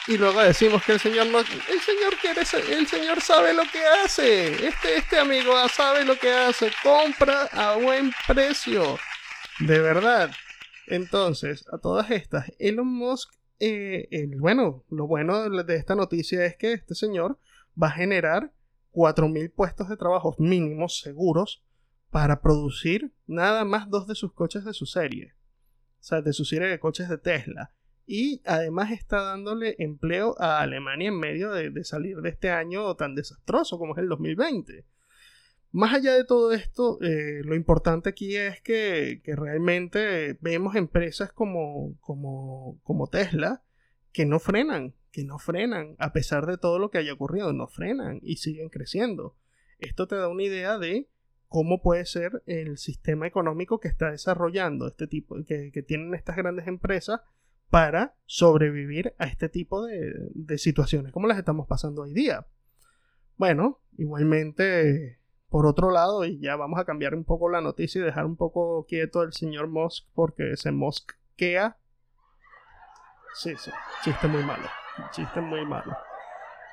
Y 0.09 0.19
luego 0.19 0.43
decimos 0.43 0.85
que 0.85 0.93
el 0.93 1.01
señor 1.01 1.27
no. 1.29 1.39
El 1.39 1.81
señor 1.81 2.17
quiere. 2.21 2.43
El 2.77 2.87
señor 2.87 3.21
sabe 3.21 3.55
lo 3.55 3.63
que 3.63 3.85
hace. 3.85 4.67
Este, 4.67 4.97
este 4.97 5.19
amigo 5.19 5.53
sabe 5.69 6.05
lo 6.05 6.19
que 6.19 6.31
hace. 6.31 6.71
Compra 6.83 7.45
a 7.53 7.77
buen 7.77 8.13
precio. 8.27 8.99
De 9.61 9.79
verdad. 9.79 10.31
Entonces, 10.87 11.65
a 11.73 11.79
todas 11.79 12.11
estas, 12.11 12.53
Elon 12.59 12.89
Musk, 12.89 13.33
eh, 13.61 14.09
bueno, 14.39 14.85
lo 14.91 15.07
bueno 15.07 15.49
de 15.49 15.77
esta 15.77 15.95
noticia 15.95 16.45
es 16.45 16.57
que 16.57 16.73
este 16.73 16.95
señor 16.95 17.39
va 17.81 17.89
a 17.89 17.93
generar 17.93 18.53
4.000 18.93 19.53
puestos 19.53 19.89
de 19.89 19.97
trabajo 19.97 20.35
mínimos 20.39 21.01
seguros 21.01 21.65
para 22.11 22.43
producir 22.43 23.13
nada 23.27 23.65
más 23.65 23.89
dos 23.89 24.07
de 24.07 24.15
sus 24.15 24.33
coches 24.33 24.65
de 24.65 24.75
su 24.75 24.87
serie. 24.87 25.35
O 26.01 26.05
sea, 26.05 26.21
de 26.21 26.33
su 26.33 26.45
serie 26.45 26.69
de 26.69 26.79
coches 26.79 27.09
de 27.09 27.19
Tesla. 27.19 27.73
Y 28.07 28.43
además 28.45 28.91
está 28.91 29.23
dándole 29.23 29.77
empleo 29.79 30.35
a 30.39 30.61
Alemania 30.61 31.09
en 31.09 31.19
medio 31.19 31.53
de, 31.53 31.85
salir 31.85 32.19
de 32.19 32.29
este 32.29 32.51
año 32.51 32.95
tan 32.97 33.15
desastroso 33.15 33.79
como 33.79 33.95
es 33.95 33.99
el 34.01 34.09
2020. 34.09 34.85
Más 35.71 35.95
allá 35.95 36.13
de 36.15 36.25
todo 36.25 36.53
esto, 36.53 36.99
eh, 37.01 37.41
lo 37.45 37.55
importante 37.55 38.11
aquí 38.11 38.37
es 38.37 38.61
que, 38.61 39.23
realmente 39.25 40.37
vemos 40.43 40.75
empresas 40.75 41.33
como, 41.33 41.97
como, 42.01 42.79
como, 42.83 43.09
Tesla 43.09 43.63
que 44.13 44.27
no 44.27 44.39
frenan, 44.39 44.95
que 45.13 45.25
no 45.25 45.39
frenan, 45.39 45.95
a 45.99 46.13
pesar 46.13 46.47
de 46.47 46.59
todo 46.59 46.79
lo 46.79 46.91
que 46.91 46.99
haya 46.99 47.13
ocurrido, 47.13 47.53
no 47.53 47.69
frenan 47.69 48.19
y 48.23 48.37
siguen 48.37 48.71
creciendo. 48.71 49.37
Esto 49.79 50.09
te 50.09 50.17
da 50.17 50.29
una 50.29 50.43
idea 50.43 50.79
de 50.79 51.09
cómo 51.49 51.83
puede 51.83 52.07
ser 52.07 52.43
el 52.47 52.79
sistema 52.79 53.27
económico 53.27 53.79
que 53.79 53.89
está 53.89 54.11
desarrollando 54.11 54.89
este 54.89 55.07
tipo, 55.07 55.37
que, 55.45 55.71
que 55.71 55.83
tienen 55.83 56.15
estas 56.15 56.37
grandes 56.37 56.67
empresas 56.67 57.21
para 57.73 58.15
sobrevivir 58.27 59.15
a 59.17 59.25
este 59.25 59.49
tipo 59.49 59.87
de, 59.87 60.59
situaciones 60.59 61.11
como 61.11 61.27
las 61.27 61.39
estamos 61.39 61.67
pasando 61.67 62.03
hoy 62.03 62.13
día. 62.13 62.47
Bueno, 63.39 63.81
igualmente 63.97 65.19
por 65.49 65.65
otro 65.65 65.91
lado, 65.91 66.27
y 66.27 66.39
ya 66.39 66.57
vamos 66.57 66.79
a 66.79 66.85
cambiar 66.85 67.15
un 67.15 67.25
poco 67.25 67.49
la 67.49 67.63
noticia 67.63 68.03
y 68.03 68.05
dejar 68.05 68.27
un 68.27 68.37
poco 68.37 68.85
quieto 68.87 69.21
al 69.21 69.33
señor 69.33 69.69
Musk 69.69 70.07
porque 70.13 70.55
se 70.59 70.71
mosquea. 70.71 71.79
Sí, 73.35 73.55
sí, 73.57 73.71
chiste 74.05 74.29
muy 74.29 74.43
malo. 74.45 74.69
Chiste 75.11 75.41
muy 75.41 75.65
malo. 75.65 75.97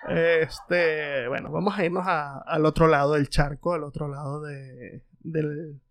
Este, 0.08 1.28
bueno, 1.28 1.52
vamos 1.52 1.78
a 1.78 1.86
irnos 1.86 2.06
al 2.08 2.66
otro 2.66 2.88
lado 2.88 3.14
del 3.14 3.30
charco, 3.30 3.74
al 3.74 3.84
otro 3.84 4.08
lado 4.08 4.42
de, 4.42 5.04
del, 5.20 5.82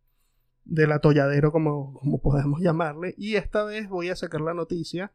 del 0.65 0.93
atolladero, 0.93 1.53
como, 1.53 1.95
como 1.95 2.21
podemos 2.21 2.61
llamarle. 2.61 3.15
Y 3.17 3.37
esta 3.37 3.65
vez 3.65 3.89
voy 3.89 4.09
a 4.09 4.17
sacar 4.17 4.41
la 4.41 4.55
noticia 4.55 5.13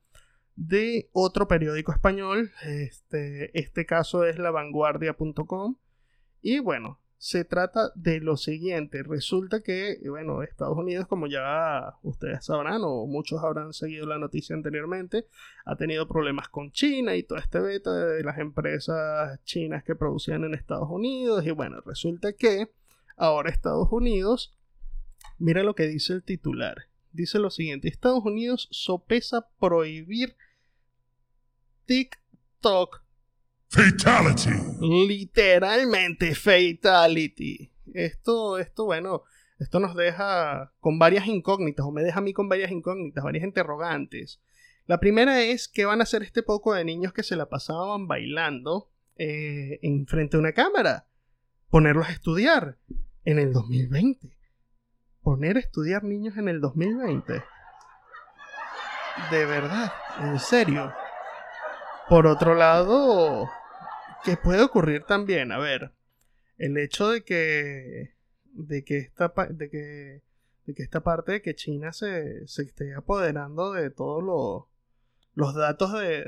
de 0.56 1.10
otro 1.14 1.48
periódico 1.48 1.92
español. 1.92 2.52
Este, 2.64 3.58
este 3.60 3.86
caso 3.86 4.26
es 4.26 4.38
lavanguardia.com. 4.38 5.78
Y 6.42 6.60
bueno, 6.60 7.00
se 7.24 7.46
trata 7.46 7.90
de 7.96 8.20
lo 8.20 8.36
siguiente. 8.36 9.02
Resulta 9.02 9.62
que, 9.62 9.98
bueno, 10.10 10.44
Estados 10.44 10.78
Unidos, 10.78 11.08
como 11.08 11.28
ya 11.28 11.96
ustedes 12.02 12.44
sabrán, 12.44 12.82
o 12.84 13.06
muchos 13.06 13.42
habrán 13.42 13.72
seguido 13.72 14.06
la 14.06 14.18
noticia 14.18 14.54
anteriormente, 14.54 15.28
ha 15.64 15.78
tenido 15.78 16.06
problemas 16.06 16.50
con 16.50 16.74
China 16.74 17.16
y 17.16 17.24
todo 17.24 17.40
este 17.40 17.62
beta 17.62 17.94
de 17.94 18.24
las 18.26 18.40
empresas 18.40 19.42
chinas 19.46 19.86
que 19.86 19.96
producían 19.96 20.44
en 20.44 20.54
Estados 20.54 20.90
Unidos. 20.90 21.46
Y 21.46 21.52
bueno, 21.52 21.80
resulta 21.86 22.34
que 22.34 22.74
ahora 23.16 23.52
Estados 23.52 23.88
Unidos, 23.90 24.54
mira 25.38 25.64
lo 25.64 25.76
que 25.76 25.88
dice 25.88 26.12
el 26.12 26.24
titular. 26.24 26.90
Dice 27.14 27.40
lo 27.40 27.52
siguiente, 27.52 27.88
Estados 27.88 28.26
Unidos 28.26 28.68
sopesa 28.70 29.48
prohibir 29.62 30.36
TikTok 31.86 33.03
Fatality. 33.74 34.52
Literalmente 34.82 36.36
fatality. 36.36 37.72
Esto, 37.92 38.60
esto, 38.60 38.86
bueno, 38.86 39.24
esto 39.58 39.80
nos 39.80 39.96
deja 39.96 40.72
con 40.80 41.00
varias 41.00 41.26
incógnitas, 41.26 41.84
o 41.84 41.92
me 41.92 42.04
deja 42.04 42.20
a 42.20 42.22
mí 42.22 42.34
con 42.34 42.48
varias 42.48 42.70
incógnitas, 42.70 43.24
varias 43.24 43.44
interrogantes. 43.44 44.40
La 44.86 45.00
primera 45.00 45.42
es 45.42 45.68
qué 45.68 45.86
van 45.86 46.02
a 46.02 46.04
hacer 46.04 46.22
este 46.22 46.44
poco 46.44 46.76
de 46.76 46.86
niños 46.86 47.14
que 47.14 47.24
se 47.24 47.36
la 47.36 47.50
pasaban 47.50 48.08
bailando 48.08 48.92
eh, 49.16 49.80
en 49.82 50.06
frente 50.06 50.38
a 50.38 50.42
una 50.42 50.52
cámara. 50.52 51.08
Ponerlos 51.72 52.08
a 52.10 52.12
estudiar 52.12 52.78
en 53.26 53.40
el 53.40 53.54
2020. 53.54 54.38
Poner 55.24 55.58
a 55.58 55.62
estudiar 55.62 56.04
niños 56.04 56.38
en 56.38 56.48
el 56.48 56.62
2020. 56.62 57.44
De 59.32 59.46
verdad, 59.48 59.92
en 60.20 60.38
serio. 60.38 60.94
Por 62.08 62.28
otro 62.28 62.54
lado, 62.54 63.50
que 64.24 64.38
puede 64.38 64.62
ocurrir 64.62 65.04
también, 65.04 65.52
a 65.52 65.60
ver, 65.60 65.92
el 66.58 66.78
hecho 66.78 67.10
de 67.10 67.24
que 67.24 68.14
de 68.46 68.84
que 68.84 68.98
esta 68.98 69.34
de 69.50 69.70
que 69.70 70.22
de 70.66 70.74
que 70.74 70.84
esta 70.84 71.02
parte 71.02 71.34
de 71.34 71.42
que 71.42 71.56
China 71.56 71.92
se, 71.92 72.48
se 72.48 72.64
esté 72.64 72.94
apoderando 72.94 73.74
de 73.74 73.90
todos 73.90 74.68
los 75.34 75.56
datos 75.56 75.94
de, 75.94 76.24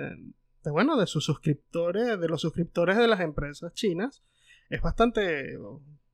de, 0.64 0.72
bueno 0.72 0.98
de 0.98 1.08
sus 1.08 1.24
suscriptores 1.24 2.20
de 2.20 2.28
los 2.28 2.42
suscriptores 2.42 2.98
de 2.98 3.08
las 3.08 3.22
empresas 3.22 3.74
chinas 3.74 4.24
es 4.70 4.82
bastante 4.82 5.58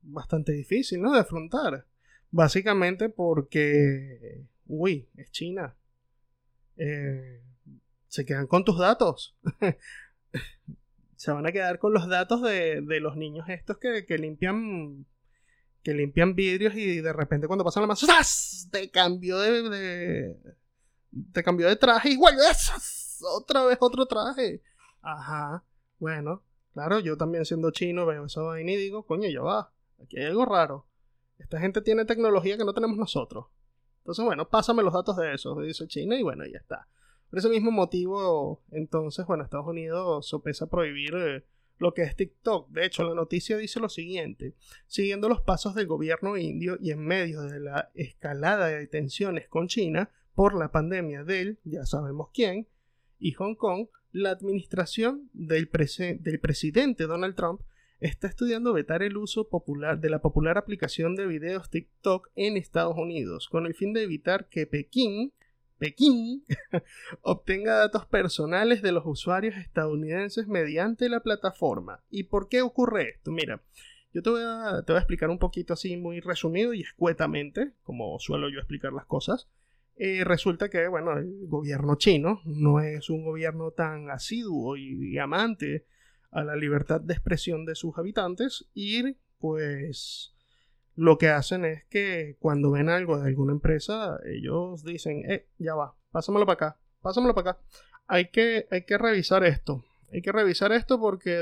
bastante 0.02 0.52
difícil 0.52 1.00
no 1.00 1.12
de 1.12 1.20
afrontar. 1.20 1.86
Básicamente 2.30 3.08
porque 3.08 4.46
uy 4.66 5.08
es 5.16 5.30
China. 5.30 5.76
Eh, 6.76 7.42
se 8.08 8.24
quedan 8.24 8.46
con 8.46 8.64
tus 8.64 8.78
datos 8.78 9.36
se 11.22 11.30
van 11.30 11.46
a 11.46 11.52
quedar 11.52 11.78
con 11.78 11.94
los 11.94 12.08
datos 12.08 12.42
de, 12.42 12.82
los 13.00 13.16
niños 13.16 13.48
estos 13.48 13.78
que, 13.78 14.04
limpian 14.18 15.06
que 15.84 15.94
limpian 15.94 16.34
vidrios 16.34 16.74
y 16.74 17.00
de 17.00 17.12
repente 17.12 17.46
cuando 17.46 17.62
pasan 17.64 17.82
la 17.82 17.86
mano 17.86 18.00
te 18.72 18.90
cambió 18.90 19.38
de, 19.38 19.70
de 19.70 20.36
te 21.32 21.44
cambió 21.44 21.68
de 21.68 21.76
traje 21.76 22.08
igual 22.08 22.34
otra 23.36 23.64
vez 23.66 23.78
otro 23.80 24.06
traje. 24.06 24.64
Ajá, 25.00 25.62
bueno, 26.00 26.42
claro, 26.72 26.98
yo 26.98 27.16
también 27.16 27.44
siendo 27.44 27.70
chino 27.70 28.04
veo 28.04 28.26
esa 28.26 28.42
vaina 28.42 28.72
y 28.72 28.76
digo, 28.76 29.06
coño, 29.06 29.28
ya 29.28 29.42
va, 29.42 29.72
aquí 30.02 30.18
hay 30.18 30.24
algo 30.24 30.44
raro. 30.44 30.88
Esta 31.38 31.60
gente 31.60 31.82
tiene 31.82 32.04
tecnología 32.04 32.58
que 32.58 32.64
no 32.64 32.74
tenemos 32.74 32.98
nosotros. 32.98 33.46
Entonces, 33.98 34.24
bueno, 34.24 34.48
pásame 34.48 34.82
los 34.82 34.92
datos 34.92 35.16
de 35.16 35.34
eso, 35.34 35.60
dice 35.60 35.86
China, 35.86 36.16
y 36.16 36.24
bueno, 36.24 36.44
ya 36.46 36.58
está. 36.58 36.88
Por 37.32 37.38
ese 37.38 37.48
mismo 37.48 37.70
motivo, 37.70 38.60
entonces, 38.72 39.24
bueno, 39.24 39.42
Estados 39.42 39.66
Unidos 39.66 40.28
sopesa 40.28 40.66
prohibir 40.66 41.14
eh, 41.14 41.42
lo 41.78 41.94
que 41.94 42.02
es 42.02 42.14
TikTok. 42.14 42.68
De 42.68 42.84
hecho, 42.84 43.04
la 43.04 43.14
noticia 43.14 43.56
dice 43.56 43.80
lo 43.80 43.88
siguiente. 43.88 44.52
Siguiendo 44.86 45.30
los 45.30 45.40
pasos 45.40 45.74
del 45.74 45.86
gobierno 45.86 46.36
indio 46.36 46.76
y 46.78 46.90
en 46.90 46.98
medio 46.98 47.40
de 47.40 47.58
la 47.58 47.90
escalada 47.94 48.66
de 48.66 48.86
tensiones 48.86 49.48
con 49.48 49.66
China 49.66 50.10
por 50.34 50.54
la 50.54 50.72
pandemia 50.72 51.24
del, 51.24 51.58
ya 51.64 51.86
sabemos 51.86 52.28
quién, 52.34 52.68
y 53.18 53.32
Hong 53.32 53.54
Kong, 53.54 53.86
la 54.10 54.28
administración 54.28 55.30
del, 55.32 55.70
del 56.20 56.38
presidente 56.38 57.04
Donald 57.04 57.34
Trump 57.34 57.62
está 58.00 58.26
estudiando 58.26 58.74
vetar 58.74 59.02
el 59.02 59.16
uso 59.16 59.48
popular 59.48 59.98
de 60.00 60.10
la 60.10 60.20
popular 60.20 60.58
aplicación 60.58 61.16
de 61.16 61.26
videos 61.26 61.70
TikTok 61.70 62.28
en 62.34 62.58
Estados 62.58 62.98
Unidos, 62.98 63.48
con 63.48 63.64
el 63.64 63.74
fin 63.74 63.94
de 63.94 64.02
evitar 64.02 64.50
que 64.50 64.66
Pekín 64.66 65.32
Pekín 65.82 66.44
obtenga 67.22 67.74
datos 67.74 68.06
personales 68.06 68.82
de 68.82 68.92
los 68.92 69.02
usuarios 69.04 69.56
estadounidenses 69.56 70.46
mediante 70.46 71.08
la 71.08 71.18
plataforma. 71.18 72.04
¿Y 72.08 72.22
por 72.22 72.48
qué 72.48 72.62
ocurre 72.62 73.10
esto? 73.16 73.32
Mira, 73.32 73.60
yo 74.14 74.22
te 74.22 74.30
voy 74.30 74.42
a, 74.44 74.84
explicar 74.86 75.28
un 75.28 75.40
poquito 75.40 75.72
así 75.72 75.96
muy 75.96 76.20
resumido 76.20 76.72
y 76.72 76.82
escuetamente, 76.82 77.72
como 77.82 78.16
suelo 78.20 78.48
yo 78.48 78.60
explicar 78.60 78.92
las 78.92 79.06
cosas. 79.06 79.48
Eh, 79.96 80.22
resulta 80.22 80.70
que, 80.70 80.86
bueno, 80.86 81.18
el 81.18 81.48
gobierno 81.48 81.96
chino 81.96 82.42
no 82.44 82.78
es 82.78 83.10
un 83.10 83.24
gobierno 83.24 83.72
tan 83.72 84.08
asiduo 84.08 84.76
y, 84.76 85.14
y 85.14 85.18
amante 85.18 85.84
a 86.30 86.44
la 86.44 86.54
libertad 86.54 87.00
de 87.00 87.14
expresión 87.14 87.64
de 87.64 87.74
sus 87.74 87.98
habitantes 87.98 88.68
y 88.72 89.16
pues 89.40 90.32
lo 90.94 91.18
que 91.18 91.28
hacen 91.28 91.64
es 91.64 91.84
que 91.84 92.36
cuando 92.38 92.70
ven 92.70 92.88
algo 92.88 93.18
de 93.18 93.28
alguna 93.28 93.52
empresa, 93.52 94.18
ellos 94.24 94.84
dicen, 94.84 95.30
eh, 95.30 95.46
ya 95.58 95.74
va, 95.74 95.94
pásamelo 96.10 96.46
para 96.46 96.54
acá, 96.54 96.80
pásamelo 97.00 97.34
para 97.34 97.52
acá. 97.52 97.60
Hay 98.06 98.30
que, 98.30 98.66
hay 98.70 98.84
que 98.84 98.98
revisar 98.98 99.44
esto. 99.44 99.84
Hay 100.12 100.20
que 100.20 100.32
revisar 100.32 100.72
esto 100.72 101.00
porque 101.00 101.40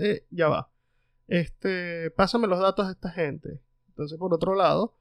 eh, 0.00 0.24
ya 0.30 0.48
va. 0.48 0.70
Este, 1.26 2.10
pásame 2.12 2.46
los 2.46 2.60
datos 2.60 2.86
de 2.86 2.92
esta 2.92 3.10
gente. 3.10 3.60
Entonces, 3.88 4.18
por 4.18 4.32
otro 4.32 4.54
lado, 4.54 4.94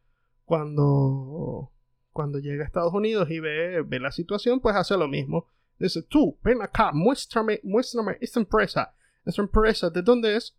cuando, 0.45 1.71
cuando 2.11 2.39
llega 2.39 2.63
a 2.63 2.67
Estados 2.67 2.93
Unidos 2.93 3.29
y 3.29 3.39
ve, 3.39 3.83
ve 3.83 3.99
la 3.99 4.11
situación, 4.11 4.59
pues 4.59 4.75
hace 4.75 4.97
lo 4.97 5.07
mismo. 5.07 5.45
Dice, 5.77 6.01
tú, 6.03 6.37
ven 6.43 6.61
acá, 6.61 6.91
muéstrame, 6.91 7.59
muéstrame 7.63 8.17
esta 8.19 8.39
empresa. 8.39 8.93
Esta 9.25 9.41
empresa, 9.41 9.89
¿de 9.89 10.01
dónde 10.01 10.35
es? 10.35 10.55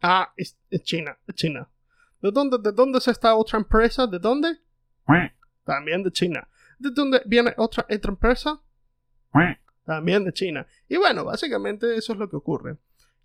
Ah, 0.00 0.32
es, 0.36 0.56
es 0.70 0.82
China, 0.82 1.18
es 1.26 1.34
China. 1.34 1.68
¿De 2.20 2.30
dónde, 2.30 2.58
¿De 2.58 2.72
dónde 2.72 2.98
es 2.98 3.08
esta 3.08 3.34
otra 3.34 3.58
empresa? 3.58 4.06
¿De 4.06 4.18
dónde? 4.18 4.58
También 5.64 6.02
de 6.02 6.12
China. 6.12 6.48
¿De 6.78 6.90
dónde 6.90 7.22
viene 7.26 7.54
otra, 7.56 7.86
otra 7.90 8.10
empresa? 8.10 8.60
También 9.84 10.24
de 10.24 10.32
China. 10.32 10.66
Y 10.88 10.96
bueno, 10.96 11.24
básicamente 11.24 11.96
eso 11.96 12.12
es 12.12 12.18
lo 12.18 12.28
que 12.28 12.36
ocurre. 12.36 12.76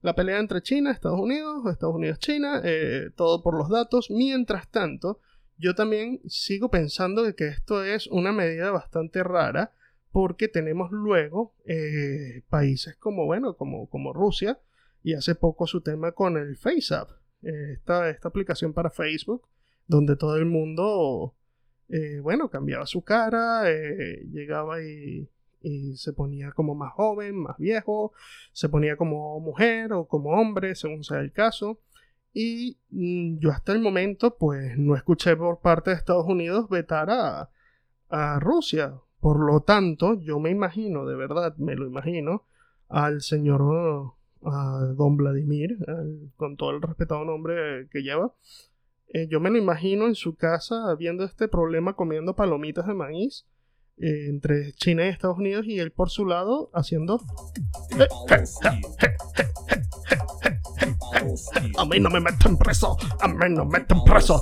La 0.01 0.13
pelea 0.13 0.39
entre 0.39 0.61
China, 0.61 0.91
Estados 0.91 1.19
Unidos, 1.19 1.65
Estados 1.65 1.95
Unidos, 1.95 2.19
China, 2.19 2.61
eh, 2.63 3.09
todo 3.15 3.41
por 3.41 3.57
los 3.57 3.69
datos. 3.69 4.09
Mientras 4.11 4.69
tanto, 4.69 5.19
yo 5.57 5.73
también 5.73 6.21
sigo 6.27 6.69
pensando 6.69 7.23
que 7.35 7.47
esto 7.47 7.83
es 7.83 8.07
una 8.07 8.31
medida 8.31 8.71
bastante 8.71 9.23
rara 9.23 9.71
porque 10.11 10.47
tenemos 10.47 10.91
luego 10.91 11.55
eh, 11.65 12.43
países 12.49 12.95
como, 12.97 13.25
bueno, 13.25 13.55
como, 13.57 13.89
como 13.89 14.13
Rusia 14.13 14.59
y 15.03 15.13
hace 15.13 15.35
poco 15.35 15.67
su 15.67 15.81
tema 15.81 16.13
con 16.13 16.37
el 16.37 16.55
FaceApp 16.55 17.09
esta, 17.45 18.09
esta 18.09 18.27
aplicación 18.27 18.73
para 18.73 18.89
Facebook, 18.89 19.43
donde 19.87 20.15
todo 20.15 20.35
el 20.37 20.45
mundo, 20.45 21.35
eh, 21.89 22.19
bueno, 22.19 22.49
cambiaba 22.49 22.85
su 22.85 23.03
cara, 23.03 23.69
eh, 23.69 24.25
llegaba 24.31 24.81
y, 24.81 25.29
y, 25.61 25.95
se 25.97 26.13
ponía 26.13 26.51
como 26.51 26.75
más 26.75 26.93
joven, 26.93 27.37
más 27.37 27.57
viejo, 27.57 28.13
se 28.51 28.69
ponía 28.69 28.97
como 28.97 29.39
mujer 29.39 29.93
o 29.93 30.07
como 30.07 30.31
hombre, 30.31 30.75
según 30.75 31.03
sea 31.03 31.19
el 31.19 31.31
caso. 31.31 31.79
Y 32.33 32.77
mm, 32.89 33.37
yo 33.39 33.51
hasta 33.51 33.71
el 33.71 33.79
momento, 33.79 34.37
pues, 34.37 34.77
no 34.77 34.95
escuché 34.95 35.35
por 35.37 35.61
parte 35.61 35.91
de 35.91 35.97
Estados 35.97 36.25
Unidos 36.27 36.69
vetar 36.69 37.09
a, 37.09 37.49
a 38.09 38.39
Rusia. 38.39 38.95
Por 39.19 39.39
lo 39.39 39.61
tanto, 39.61 40.19
yo 40.21 40.39
me 40.39 40.49
imagino, 40.51 41.05
de 41.05 41.15
verdad, 41.15 41.55
me 41.57 41.75
lo 41.75 41.87
imagino, 41.87 42.43
al 42.89 43.21
señor 43.21 44.14
a 44.45 44.93
don 44.95 45.17
Vladimir, 45.17 45.77
con 46.35 46.57
todo 46.57 46.71
el 46.71 46.81
respetado 46.81 47.25
nombre 47.25 47.87
que 47.91 48.01
lleva. 48.01 48.33
Eh, 49.09 49.27
yo 49.29 49.39
me 49.39 49.49
lo 49.49 49.57
imagino 49.57 50.07
en 50.07 50.15
su 50.15 50.35
casa 50.35 50.93
viendo 50.95 51.23
este 51.23 51.47
problema 51.47 51.95
comiendo 51.95 52.35
palomitas 52.35 52.87
de 52.87 52.93
maíz 52.93 53.45
eh, 53.97 54.27
entre 54.27 54.73
China 54.73 55.05
y 55.05 55.09
Estados 55.09 55.37
Unidos 55.37 55.65
y 55.67 55.79
él 55.79 55.91
por 55.91 56.09
su 56.09 56.25
lado 56.25 56.69
haciendo... 56.73 57.21
A 61.77 61.85
mí 61.85 61.99
no 61.99 62.09
me 62.09 62.19
meten 62.19 62.57
preso, 62.57 62.97
a 63.19 63.27
mí 63.27 63.49
no 63.49 63.65
me 63.65 63.79
meten 63.79 64.03
preso. 64.05 64.41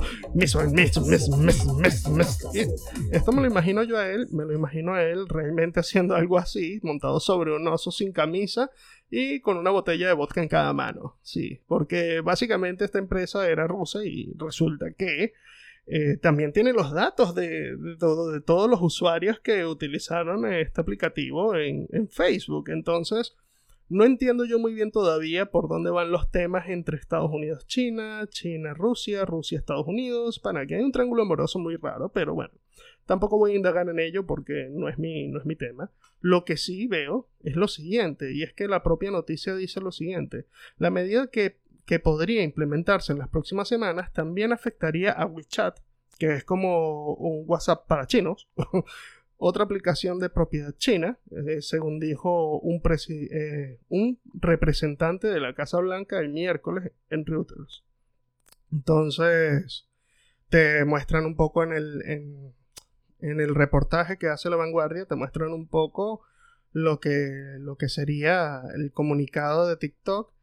Esto 3.12 3.32
me 3.32 3.42
lo 3.42 3.48
imagino 3.48 3.84
yo 3.84 3.98
a 3.98 4.08
él, 4.08 4.28
me 4.32 4.44
lo 4.44 4.54
imagino 4.54 4.94
a 4.94 5.04
él 5.04 5.28
realmente 5.28 5.80
haciendo 5.80 6.16
algo 6.16 6.38
así, 6.38 6.80
montado 6.84 7.20
sobre 7.20 7.56
un 7.56 7.68
oso 7.68 7.92
sin 7.92 8.12
camisa 8.12 8.70
y 9.15 9.41
con 9.41 9.58
una 9.58 9.69
botella 9.69 10.08
de 10.08 10.13
vodka 10.13 10.41
en 10.41 10.47
cada 10.47 10.73
mano. 10.73 11.17
Sí, 11.21 11.60
porque 11.67 12.21
básicamente 12.21 12.84
esta 12.84 12.97
empresa 12.97 13.47
era 13.47 13.67
rusa 13.67 14.04
y 14.04 14.34
resulta 14.39 14.91
que 14.93 15.34
eh, 15.86 16.17
también 16.17 16.52
tiene 16.52 16.73
los 16.73 16.91
datos 16.91 17.36
de, 17.36 17.76
de, 17.78 17.95
todos 17.95 18.67
los 18.67 18.82
usuarios 18.82 19.39
que 19.39 19.67
utilizaron 19.67 20.52
este 20.52 20.82
aplicativo 20.82 21.56
en, 21.56 21.88
en 21.91 22.10
Facebook. 22.10 22.71
Entonces, 22.71 23.36
no 23.89 24.06
entiendo 24.06 24.46
yo 24.46 24.60
muy 24.60 24.74
bien 24.74 24.91
todavía 24.91 25.48
por 25.48 25.67
dónde 25.67 25.91
van 25.91 26.12
los 26.12 26.32
temas 26.32 26.69
entre 26.69 26.98
Estados 26.98 27.32
Unidos-China, 27.32 28.26
China-Rusia, 28.30 29.26
Rusia-Estados 29.26 29.88
Unidos. 29.88 30.39
Para 30.39 30.65
que 30.65 30.76
hay 30.76 30.84
un 30.84 30.91
triángulo 30.91 31.24
amoroso 31.24 31.60
muy 31.60 31.76
raro, 31.76 32.10
pero 32.10 32.34
bueno, 32.34 32.54
tampoco 33.06 33.38
voy 33.38 33.54
a 33.54 33.56
indagar 33.56 33.89
en 33.89 34.00
ello 34.00 34.26
porque 34.26 34.69
no 34.72 34.89
es 34.89 34.98
mi, 34.98 35.28
no 35.28 35.39
es 35.39 35.46
mi 35.46 35.56
tema. 35.56 35.91
Lo 36.22 36.46
que 36.46 36.58
sí 36.58 36.88
veo 36.88 37.28
es 37.43 37.56
lo 37.56 37.67
siguiente, 37.67 38.34
y 38.34 38.43
es 38.43 38.54
que 38.54 38.67
la 38.67 38.84
propia 38.84 39.12
noticia 39.12 39.56
dice 39.56 39.82
lo 39.82 39.91
siguiente. 39.91 40.46
La 40.78 40.89
medida 40.89 41.28
que, 41.28 41.58
que 41.86 42.00
podría 42.00 42.43
implementarse 42.43 43.12
en 43.12 43.19
las 43.19 43.30
próximas 43.30 43.67
semanas 43.67 44.13
también 44.13 44.54
afectaría 44.54 45.12
a 45.12 45.26
WeChat, 45.26 45.80
que 46.17 46.34
es 46.36 46.43
como 46.46 47.13
un 47.15 47.43
WhatsApp 47.46 47.86
para 47.88 48.08
chinos. 48.08 48.48
otra 49.38 49.63
aplicación 49.63 50.19
de 50.19 50.30
propiedad 50.30 50.74
china, 50.78 51.17
eh, 51.32 51.62
según 51.62 52.00
dijo 52.00 52.60
un, 52.60 52.82
eh, 53.10 53.80
un, 53.89 54.19
representante 54.34 55.28
de 55.28 55.39
la 55.39 55.54
Casa 55.54 55.80
Blanca 55.80 56.19
el 56.19 56.30
miércoles 56.30 56.91
en 57.10 57.26
Reuters. 57.26 57.84
Entonces, 58.72 59.88
te 60.50 60.86
muestran 60.86 61.26
un 61.26 61.36
poco 61.36 61.63
en 61.63 61.74
el, 61.74 62.02
en 62.04 63.39
el 63.39 63.56
reportaje 63.56 64.17
que 64.17 64.28
hace 64.28 64.50
la 64.50 64.56
vanguardia, 64.56 65.06
te 65.06 65.15
muestran 65.15 65.54
un 65.54 65.67
poco 65.67 66.22
lo 66.74 67.00
que, 67.00 67.58
lo 67.60 67.78
que 67.78 67.88
sería 67.88 68.62
el 68.76 68.91
comunicado 68.91 69.67
de 69.67 69.78
TikTok 69.78 70.34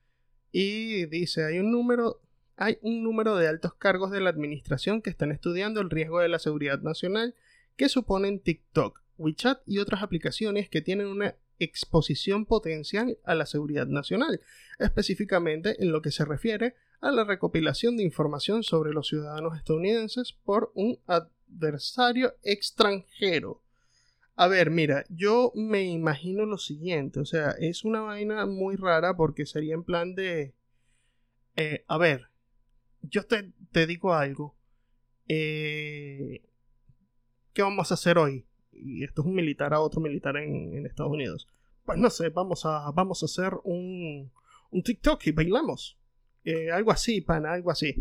y 0.52 1.06
dice, 1.06 1.44
hay 1.44 1.58
un 1.58 1.70
número 1.70 2.20
hay 2.56 2.78
un 2.82 3.02
número 3.02 3.36
de 3.36 3.48
altos 3.48 3.72
cargos 3.74 4.10
de 4.10 4.20
la 4.20 4.28
administración 4.28 5.00
que 5.00 5.08
están 5.08 5.32
estudiando 5.32 5.80
el 5.80 5.88
riesgo 5.88 6.20
de 6.20 6.28
la 6.28 6.38
seguridad 6.38 6.80
nacional 6.80 7.34
que 7.76 7.88
suponen 7.88 8.40
TikTok, 8.40 9.02
WeChat 9.18 9.62
y 9.66 9.78
otras 9.78 10.02
aplicaciones 10.02 10.68
que 10.68 10.80
tienen 10.80 11.06
una 11.06 11.36
exposición 11.58 12.46
potencial 12.46 13.18
a 13.24 13.34
la 13.34 13.46
seguridad 13.46 13.86
nacional, 13.86 14.40
específicamente 14.78 15.82
en 15.82 15.92
lo 15.92 16.02
que 16.02 16.10
se 16.10 16.24
refiere 16.24 16.74
a 17.00 17.10
la 17.10 17.24
recopilación 17.24 17.96
de 17.96 18.02
información 18.02 18.62
sobre 18.62 18.92
los 18.92 19.08
ciudadanos 19.08 19.56
estadounidenses 19.56 20.32
por 20.32 20.72
un 20.74 20.98
adversario 21.06 22.34
extranjero. 22.42 23.62
A 24.36 24.48
ver, 24.48 24.70
mira, 24.70 25.04
yo 25.10 25.52
me 25.54 25.84
imagino 25.84 26.46
lo 26.46 26.56
siguiente, 26.56 27.20
o 27.20 27.24
sea, 27.26 27.50
es 27.58 27.84
una 27.84 28.00
vaina 28.00 28.46
muy 28.46 28.76
rara 28.76 29.16
porque 29.16 29.44
sería 29.46 29.74
en 29.74 29.84
plan 29.84 30.14
de... 30.14 30.54
Eh, 31.56 31.84
a 31.88 31.98
ver, 31.98 32.30
yo 33.02 33.24
te, 33.26 33.52
te 33.70 33.86
digo 33.86 34.14
algo. 34.14 34.56
Eh, 35.28 36.42
¿qué 37.52 37.62
vamos 37.62 37.90
a 37.90 37.94
hacer 37.94 38.18
hoy? 38.18 38.46
Y 38.72 39.04
esto 39.04 39.22
es 39.22 39.26
un 39.26 39.34
militar 39.34 39.74
a 39.74 39.80
otro 39.80 40.00
militar 40.00 40.36
en, 40.36 40.86
Estados 40.86 41.12
Unidos. 41.12 41.48
Pues 41.84 41.98
no 41.98 42.10
sé, 42.10 42.28
vamos 42.30 42.64
a, 42.66 42.90
vamos 42.92 43.22
a 43.22 43.26
hacer 43.26 43.54
un, 43.64 44.30
un 44.70 44.82
TikTok 44.82 45.26
y 45.26 45.32
bailamos. 45.32 45.98
Eh, 46.44 46.70
algo 46.70 46.90
así, 46.90 47.20
pana, 47.20 47.52
algo 47.52 47.70
así. 47.70 47.94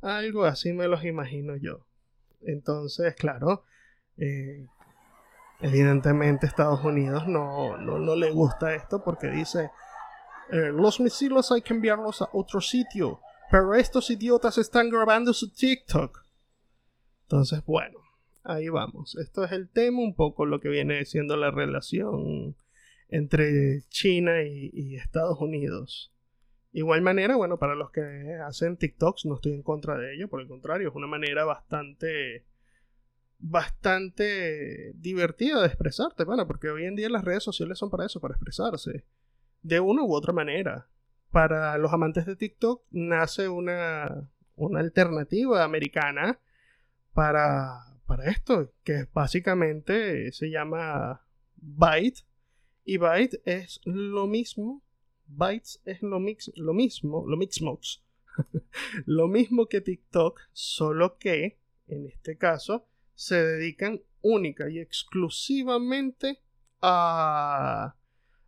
Algo 0.00 0.44
así 0.44 0.72
me 0.72 0.88
los 0.88 1.04
imagino 1.04 1.56
yo. 1.56 1.86
Entonces, 2.42 3.14
claro, 3.14 3.64
eh, 4.16 4.66
Evidentemente 5.60 6.46
Estados 6.46 6.84
Unidos 6.84 7.26
no, 7.26 7.78
no, 7.78 7.98
no 7.98 8.14
le 8.14 8.30
gusta 8.30 8.74
esto 8.74 9.02
porque 9.02 9.28
dice, 9.28 9.70
eh, 10.50 10.70
los 10.72 11.00
misiles 11.00 11.50
hay 11.50 11.62
que 11.62 11.72
enviarlos 11.72 12.20
a 12.20 12.28
otro 12.32 12.60
sitio, 12.60 13.20
pero 13.50 13.74
estos 13.74 14.10
idiotas 14.10 14.58
están 14.58 14.90
grabando 14.90 15.32
su 15.32 15.50
TikTok. 15.50 16.22
Entonces, 17.22 17.64
bueno, 17.64 17.98
ahí 18.46 18.68
vamos. 18.68 19.16
Esto 19.16 19.44
es 19.44 19.52
el 19.52 19.68
tema, 19.68 20.00
un 20.00 20.14
poco 20.14 20.46
lo 20.46 20.60
que 20.60 20.68
viene 20.68 21.04
siendo 21.04 21.36
la 21.36 21.50
relación 21.50 22.56
entre 23.08 23.82
China 23.88 24.42
y, 24.42 24.96
Estados 24.96 25.40
Unidos. 25.40 26.12
Igual 26.72 27.02
manera, 27.02 27.36
bueno, 27.36 27.58
para 27.58 27.74
los 27.74 27.90
que 27.90 28.02
hacen 28.46 28.76
TikToks, 28.76 29.26
no 29.26 29.36
estoy 29.36 29.52
en 29.52 29.62
contra 29.62 29.96
de 29.96 30.14
ello, 30.14 30.28
por 30.28 30.40
el 30.40 30.48
contrario, 30.48 30.88
es 30.88 30.94
una 30.94 31.06
manera 31.06 31.44
bastante 31.44 32.44
bastante 33.38 34.92
divertida 34.94 35.60
de 35.60 35.66
expresarte, 35.66 36.24
bueno, 36.24 36.46
porque 36.46 36.70
hoy 36.70 36.86
en 36.86 36.96
día 36.96 37.10
las 37.10 37.24
redes 37.24 37.42
sociales 37.42 37.78
son 37.78 37.90
para 37.90 38.06
eso, 38.06 38.18
para 38.18 38.34
expresarse, 38.34 39.04
de 39.62 39.80
una 39.80 40.02
u 40.02 40.14
otra 40.14 40.32
manera. 40.32 40.88
Para 41.30 41.76
los 41.76 41.92
amantes 41.92 42.24
de 42.24 42.36
TikTok 42.36 42.82
nace 42.90 43.48
una, 43.48 44.30
una 44.54 44.80
alternativa 44.80 45.64
americana 45.64 46.40
para, 47.12 47.85
para 48.06 48.30
esto, 48.30 48.72
que 48.84 49.06
básicamente 49.12 50.32
se 50.32 50.50
llama 50.50 51.26
Byte, 51.56 52.24
y 52.84 52.98
Byte 52.98 53.42
es 53.44 53.80
lo 53.84 54.26
mismo, 54.26 54.82
Bytes 55.26 55.80
es 55.84 56.02
lo, 56.02 56.20
mix, 56.20 56.52
lo 56.54 56.72
mismo, 56.72 57.24
lo 57.26 57.36
mismo, 57.36 57.80
lo 59.06 59.28
mismo 59.28 59.66
que 59.66 59.80
TikTok, 59.80 60.40
solo 60.52 61.18
que, 61.18 61.58
en 61.88 62.06
este 62.06 62.38
caso, 62.38 62.86
se 63.14 63.42
dedican 63.42 64.02
única 64.20 64.70
y 64.70 64.78
exclusivamente 64.78 66.40
a, 66.80 67.96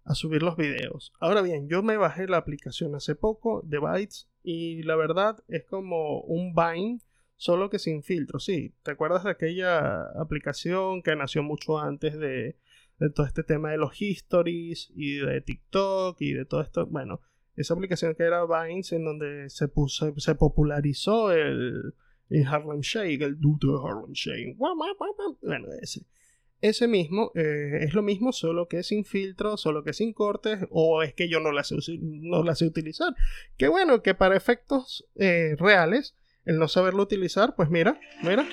a 0.05 0.15
subir 0.15 0.43
los 0.43 0.57
videos. 0.57 1.13
Ahora 1.21 1.43
bien, 1.43 1.69
yo 1.69 1.83
me 1.83 1.97
bajé 1.97 2.29
la 2.29 2.37
aplicación 2.37 2.95
hace 2.95 3.15
poco 3.15 3.63
de 3.65 3.79
Bytes 3.79 4.29
y 4.43 4.83
la 4.85 4.97
verdad 4.97 5.43
es 5.49 5.65
como 5.65 6.21
un 6.23 6.55
Vine, 6.55 7.01
solo 7.39 7.71
que 7.71 7.79
sin 7.79 8.03
filtro. 8.03 8.39
Sí, 8.39 8.75
¿te 8.83 8.91
acuerdas 8.91 9.25
de 9.25 9.31
aquella 9.31 10.03
aplicación 10.21 11.03
que 11.03 11.17
nació 11.17 11.43
mucho 11.43 11.79
antes 11.79 12.19
de, 12.19 12.59
de 12.99 13.11
todo 13.15 13.27
este 13.27 13.45
tema 13.45 13.71
de 13.71 13.79
los 13.79 14.03
histories 14.03 14.93
y 14.95 15.17
de 15.17 15.41
TikTok 15.41 16.21
y 16.21 16.35
de 16.35 16.45
todo 16.45 16.61
esto? 16.61 16.87
Bueno, 16.87 17.23
esa 17.57 17.75
aplicación 17.75 18.15
que 18.15 18.25
era 18.25 18.45
Vines 18.45 18.93
en 18.93 19.05
donde 19.05 19.49
se 19.49 19.69
puso, 19.69 20.13
se 20.19 20.35
popularizó 20.35 21.33
el, 21.33 21.95
en 22.29 22.47
Harlem 22.47 22.81
Shake, 22.81 23.23
el 23.23 23.41
dude 23.41 23.69
de 23.69 23.89
Harlem 23.89 24.13
Shake. 24.13 24.57
Bueno, 25.41 25.67
ese. 25.81 26.07
Ese 26.61 26.89
mismo 26.89 27.31
eh, 27.37 27.85
es 27.85 27.95
lo 27.95 28.03
mismo, 28.03 28.33
solo 28.33 28.67
que 28.67 28.83
sin 28.83 29.05
filtro, 29.05 29.57
solo 29.57 29.85
que 29.85 29.93
sin 29.93 30.13
cortes, 30.13 30.67
o 30.71 31.05
es 31.05 31.15
que 31.15 31.29
yo 31.29 31.39
no 31.39 31.53
la 31.53 31.63
sé, 31.63 31.77
no 32.01 32.43
la 32.43 32.57
sé 32.57 32.67
utilizar. 32.67 33.15
Que 33.57 33.69
bueno, 33.69 34.03
que 34.03 34.15
para 34.15 34.37
efectos 34.37 35.09
eh, 35.15 35.55
reales, 35.57 36.17
el 36.49 36.59
no 36.59 36.67
saberlo 36.67 37.03
utilizar, 37.03 37.55
pues 37.55 37.69
mira, 37.69 38.01
mira. 38.23 38.49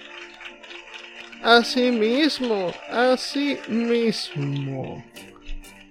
Así 1.41 1.91
mismo, 1.91 2.73
así 2.89 3.57
mismo. 3.69 5.01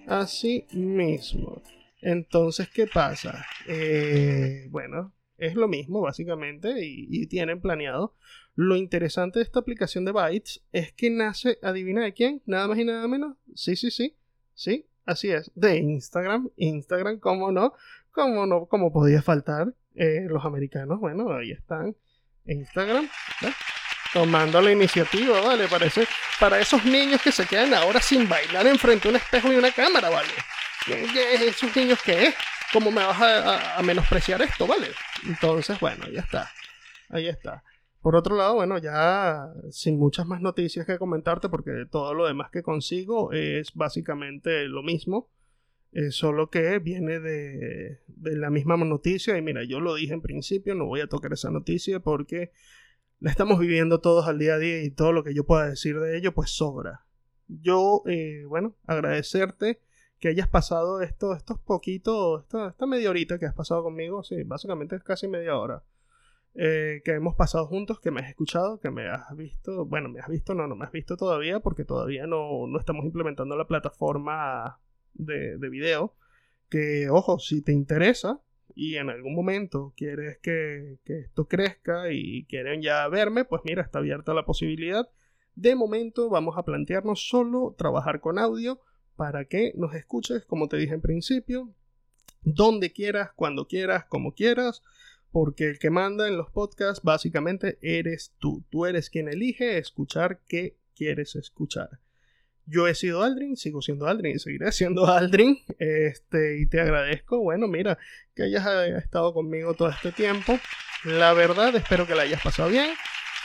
Así 0.07 0.67
mismo. 0.73 1.63
Entonces, 2.03 2.69
¿qué 2.69 2.87
pasa? 2.87 3.47
Eh, 3.67 4.69
bueno, 4.71 5.15
es 5.39 5.55
lo 5.55 5.67
mismo, 5.67 6.03
básicamente, 6.03 6.75
y, 6.85 7.27
tienen 7.29 7.63
planeado. 7.63 8.15
Lo 8.55 8.77
interesante 8.77 9.39
de 9.39 9.45
esta 9.45 9.61
aplicación 9.61 10.05
de 10.05 10.13
Bytes 10.13 10.63
es 10.73 10.93
que 10.93 11.09
nace, 11.09 11.59
adivina 11.63 12.05
de 12.05 12.13
quién, 12.13 12.43
nada 12.45 12.69
más 12.69 12.79
y 12.79 12.85
nada 12.85 13.09
menos. 13.09 13.39
Sí, 13.55 13.77
sí, 13.77 13.91
sí, 13.91 14.15
sí, 14.53 14.85
así 15.07 15.31
es, 15.31 15.51
de 15.55 15.79
Instagram. 15.79 16.51
Instagram, 16.57 17.19
¿cómo 17.19 17.51
no? 17.51 17.73
¿Cómo 18.13 18.45
no? 18.45 18.67
¿Cómo 18.67 18.93
podía 18.93 19.23
faltar? 19.23 19.75
Eh, 19.95 20.27
los 20.29 20.45
americanos, 20.45 20.99
bueno, 20.99 21.33
ahí 21.33 21.53
están. 21.53 21.95
Instagram, 22.47 23.09
tomando 24.13 24.61
la 24.61 24.73
iniciativa, 24.73 25.41
¿vale? 25.41 25.67
Parece 25.67 26.07
para 26.39 26.59
esos 26.61 26.85
niños 26.85 27.23
que 27.23 27.33
se 27.33 27.47
quedan 27.47 27.73
ahora 27.75 28.01
sin 28.01 28.29
bailar 28.29 28.67
enfrente 28.67 29.09
de 29.09 29.15
un 29.15 29.17
espejo 29.17 29.53
y 29.53 29.57
una 29.57 29.73
cámara, 29.73 30.11
¿vale? 30.11 30.29
¿Esos 31.41 31.75
niños 31.75 31.99
qué 32.05 32.27
es? 32.27 32.35
¿Cómo 32.73 32.91
me 32.91 33.05
vas 33.05 33.21
a, 33.21 33.83
menospreciar 33.83 34.43
esto, 34.43 34.67
vale? 34.67 34.89
Entonces, 35.27 35.79
bueno, 35.81 36.07
ya 36.09 36.21
está. 36.21 36.51
Ahí 37.09 37.29
está. 37.29 37.63
Por 38.03 38.17
otro 38.17 38.37
lado, 38.37 38.57
bueno, 38.57 38.77
ya 38.79 39.47
sin 39.71 39.99
muchas 39.99 40.27
más 40.27 40.43
noticias 40.43 40.85
que 40.85 40.99
comentarte, 40.99 41.49
porque 41.49 41.87
todo 41.91 42.13
lo 42.13 42.27
demás 42.27 42.51
que 42.51 42.63
consigo 42.63 43.33
es 43.33 43.73
básicamente 43.75 44.65
lo 44.65 44.83
mismo, 44.83 45.31
eh, 45.95 46.11
solo 46.11 46.51
que 46.51 46.81
viene 46.81 47.21
de, 47.21 48.01
de, 48.09 48.37
la 48.37 48.51
misma 48.51 48.77
noticia. 48.77 49.39
Y 49.39 49.43
mira, 49.43 49.63
yo 49.63 49.79
lo 49.79 49.95
dije 49.95 50.13
en 50.13 50.23
principio, 50.23 50.75
no 50.75 50.87
voy 50.87 51.01
a 51.01 51.07
tocar 51.07 51.33
esa 51.33 51.51
noticia 51.51 52.01
porque 52.01 52.51
la 53.21 53.31
estamos 53.31 53.61
viviendo 53.61 54.01
todos 54.01 54.27
al 54.27 54.39
día 54.41 54.55
a 54.55 54.59
día 54.59 54.83
y 54.83 54.91
todo 54.91 55.13
lo 55.13 55.23
que 55.23 55.35
yo 55.35 55.47
pueda 55.47 55.69
decir 55.69 56.01
de 56.01 56.19
ello, 56.19 56.35
pues 56.35 56.51
sobra. 56.51 57.07
Yo, 57.47 58.03
eh, 58.07 58.43
bueno, 58.49 58.77
agradecerte 58.87 59.81
que 60.19 60.29
hayas 60.29 60.49
pasado 60.49 61.01
esto, 61.01 61.33
estos 61.33 61.61
poquitos, 61.61 62.43
esta, 62.43 62.71
esta, 62.71 62.87
media 62.87 63.11
horita 63.11 63.39
que 63.39 63.47
has 63.47 63.55
pasado 63.55 63.85
conmigo, 63.85 64.25
sí, 64.25 64.43
básicamente 64.43 64.97
es 64.97 65.05
casi 65.05 65.29
media 65.29 65.57
hora, 65.57 65.85
eh, 66.55 67.03
que 67.05 67.13
hemos 67.13 67.37
pasado 67.37 67.67
juntos, 67.67 68.01
que 68.01 68.11
me 68.11 68.21
has 68.21 68.31
escuchado, 68.31 68.81
que 68.81 68.91
me 68.91 69.09
has 69.09 69.37
visto, 69.37 69.85
bueno, 69.87 70.09
me 70.09 70.21
has 70.21 70.29
visto, 70.29 70.55
no, 70.55 70.67
no 70.67 70.75
me 70.75 70.87
has 70.87 70.93
visto 70.93 71.17
todavía 71.17 71.61
porque 71.61 71.85
todavía 71.85 72.27
no, 72.27 72.67
no 72.67 72.79
estamos 72.81 73.05
implementando 73.05 73.57
la 73.57 73.67
plataforma 73.67 74.81
de, 75.15 75.59
de 75.59 75.69
video, 75.69 76.15
que 76.69 77.09
ojo, 77.11 77.39
si 77.39 77.63
te 77.63 77.73
interesa 77.73 78.41
y 78.75 78.97
en 78.97 79.11
algún 79.11 79.35
momento 79.35 79.93
quieres 79.97 80.39
que, 80.39 80.99
que 81.05 81.21
esto 81.21 81.47
crezca 81.47 82.13
y 82.13 82.45
quieren 82.47 82.83
ya 82.83 83.07
verme, 83.09 83.45
pues 83.45 83.63
mira, 83.65 83.83
está 83.83 83.99
abierta 84.01 84.35
la 84.35 84.45
posibilidad. 84.45 85.09
De 85.55 85.77
momento 85.77 86.29
vamos 86.29 86.59
a 86.59 86.65
plantearnos 86.65 87.29
solo 87.29 87.75
trabajar 87.79 88.21
con 88.21 88.39
audio 88.39 88.81
para 89.17 89.45
que 89.45 89.73
nos 89.77 89.95
escuches, 89.95 90.45
como 90.45 90.69
te 90.69 90.77
dije 90.77 90.95
en 90.95 91.01
principio, 91.01 91.73
donde 92.43 92.93
quieras, 92.93 93.31
cuando 93.35 93.67
quieras, 93.69 94.05
como 94.07 94.35
quieras, 94.35 94.83
porque 95.31 95.69
el 95.69 95.79
que 95.79 95.91
manda 95.91 96.29
en 96.29 96.37
los 96.37 96.51
podcasts 96.51 97.03
básicamente 97.03 97.79
eres 97.83 98.35
tú. 98.39 98.65
Tú 98.71 98.87
eres 98.87 99.11
quien 99.11 99.29
elige 99.29 99.79
escuchar 99.79 100.41
qué 100.47 100.77
quieres 100.95 101.37
escuchar. 101.37 102.01
Yo 102.67 102.89
he 102.89 102.95
sido 102.95 103.23
Aldrin, 103.23 103.57
sigo 103.57 103.83
siendo 103.83 104.07
Aldrin 104.07 104.37
y 104.37 104.39
seguiré 104.39 104.73
siendo 104.73 105.07
Aldrin. 105.13 105.59
Este, 105.79 106.59
y 106.59 106.67
te 106.67 106.81
agradezco, 106.81 107.39
bueno, 107.39 107.69
mira, 107.69 107.99
que 108.35 108.45
hayas 108.45 108.67
eh, 108.67 108.97
estado 108.99 109.33
conmigo 109.35 109.75
todo 109.75 109.91
este 109.91 110.13
tiempo. 110.13 110.59
La 111.05 111.33
verdad, 111.33 111.75
espero 111.77 112.07
que 112.07 112.15
la 112.15 112.23
hayas 112.23 112.43
pasado 112.43 112.69
bien. 112.71 112.91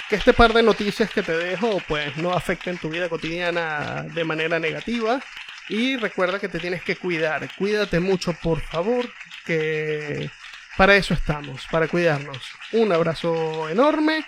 Que 0.10 0.16
este 0.16 0.34
par 0.34 0.54
de 0.54 0.64
noticias 0.64 1.12
que 1.12 1.22
te 1.22 1.38
dejo, 1.38 1.82
pues 1.88 2.18
no 2.18 2.32
afecten 2.34 2.78
tu 2.78 2.90
vida 2.90 3.10
cotidiana 3.10 4.04
de 4.04 4.24
manera 4.24 4.60
negativa. 4.60 5.22
Y 5.68 5.98
recuerda 5.98 6.40
que 6.40 6.50
te 6.50 6.60
tienes 6.60 6.82
que 6.82 6.96
cuidar. 6.96 7.48
Cuídate 7.58 8.00
mucho, 8.00 8.34
por 8.34 8.60
favor, 8.60 9.06
que 9.46 10.32
para 10.78 10.96
eso 10.96 11.14
estamos, 11.14 11.68
para 11.70 11.88
cuidarnos. 11.88 12.40
Un 12.72 12.92
abrazo 12.92 13.70
enorme 13.70 14.26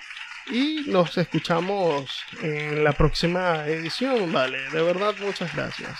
y 0.47 0.83
nos 0.87 1.17
escuchamos 1.17 2.23
en 2.41 2.83
la 2.83 2.93
próxima 2.93 3.65
edición. 3.67 4.31
Vale, 4.31 4.69
de 4.69 4.81
verdad, 4.81 5.15
muchas 5.19 5.55
gracias. 5.55 5.97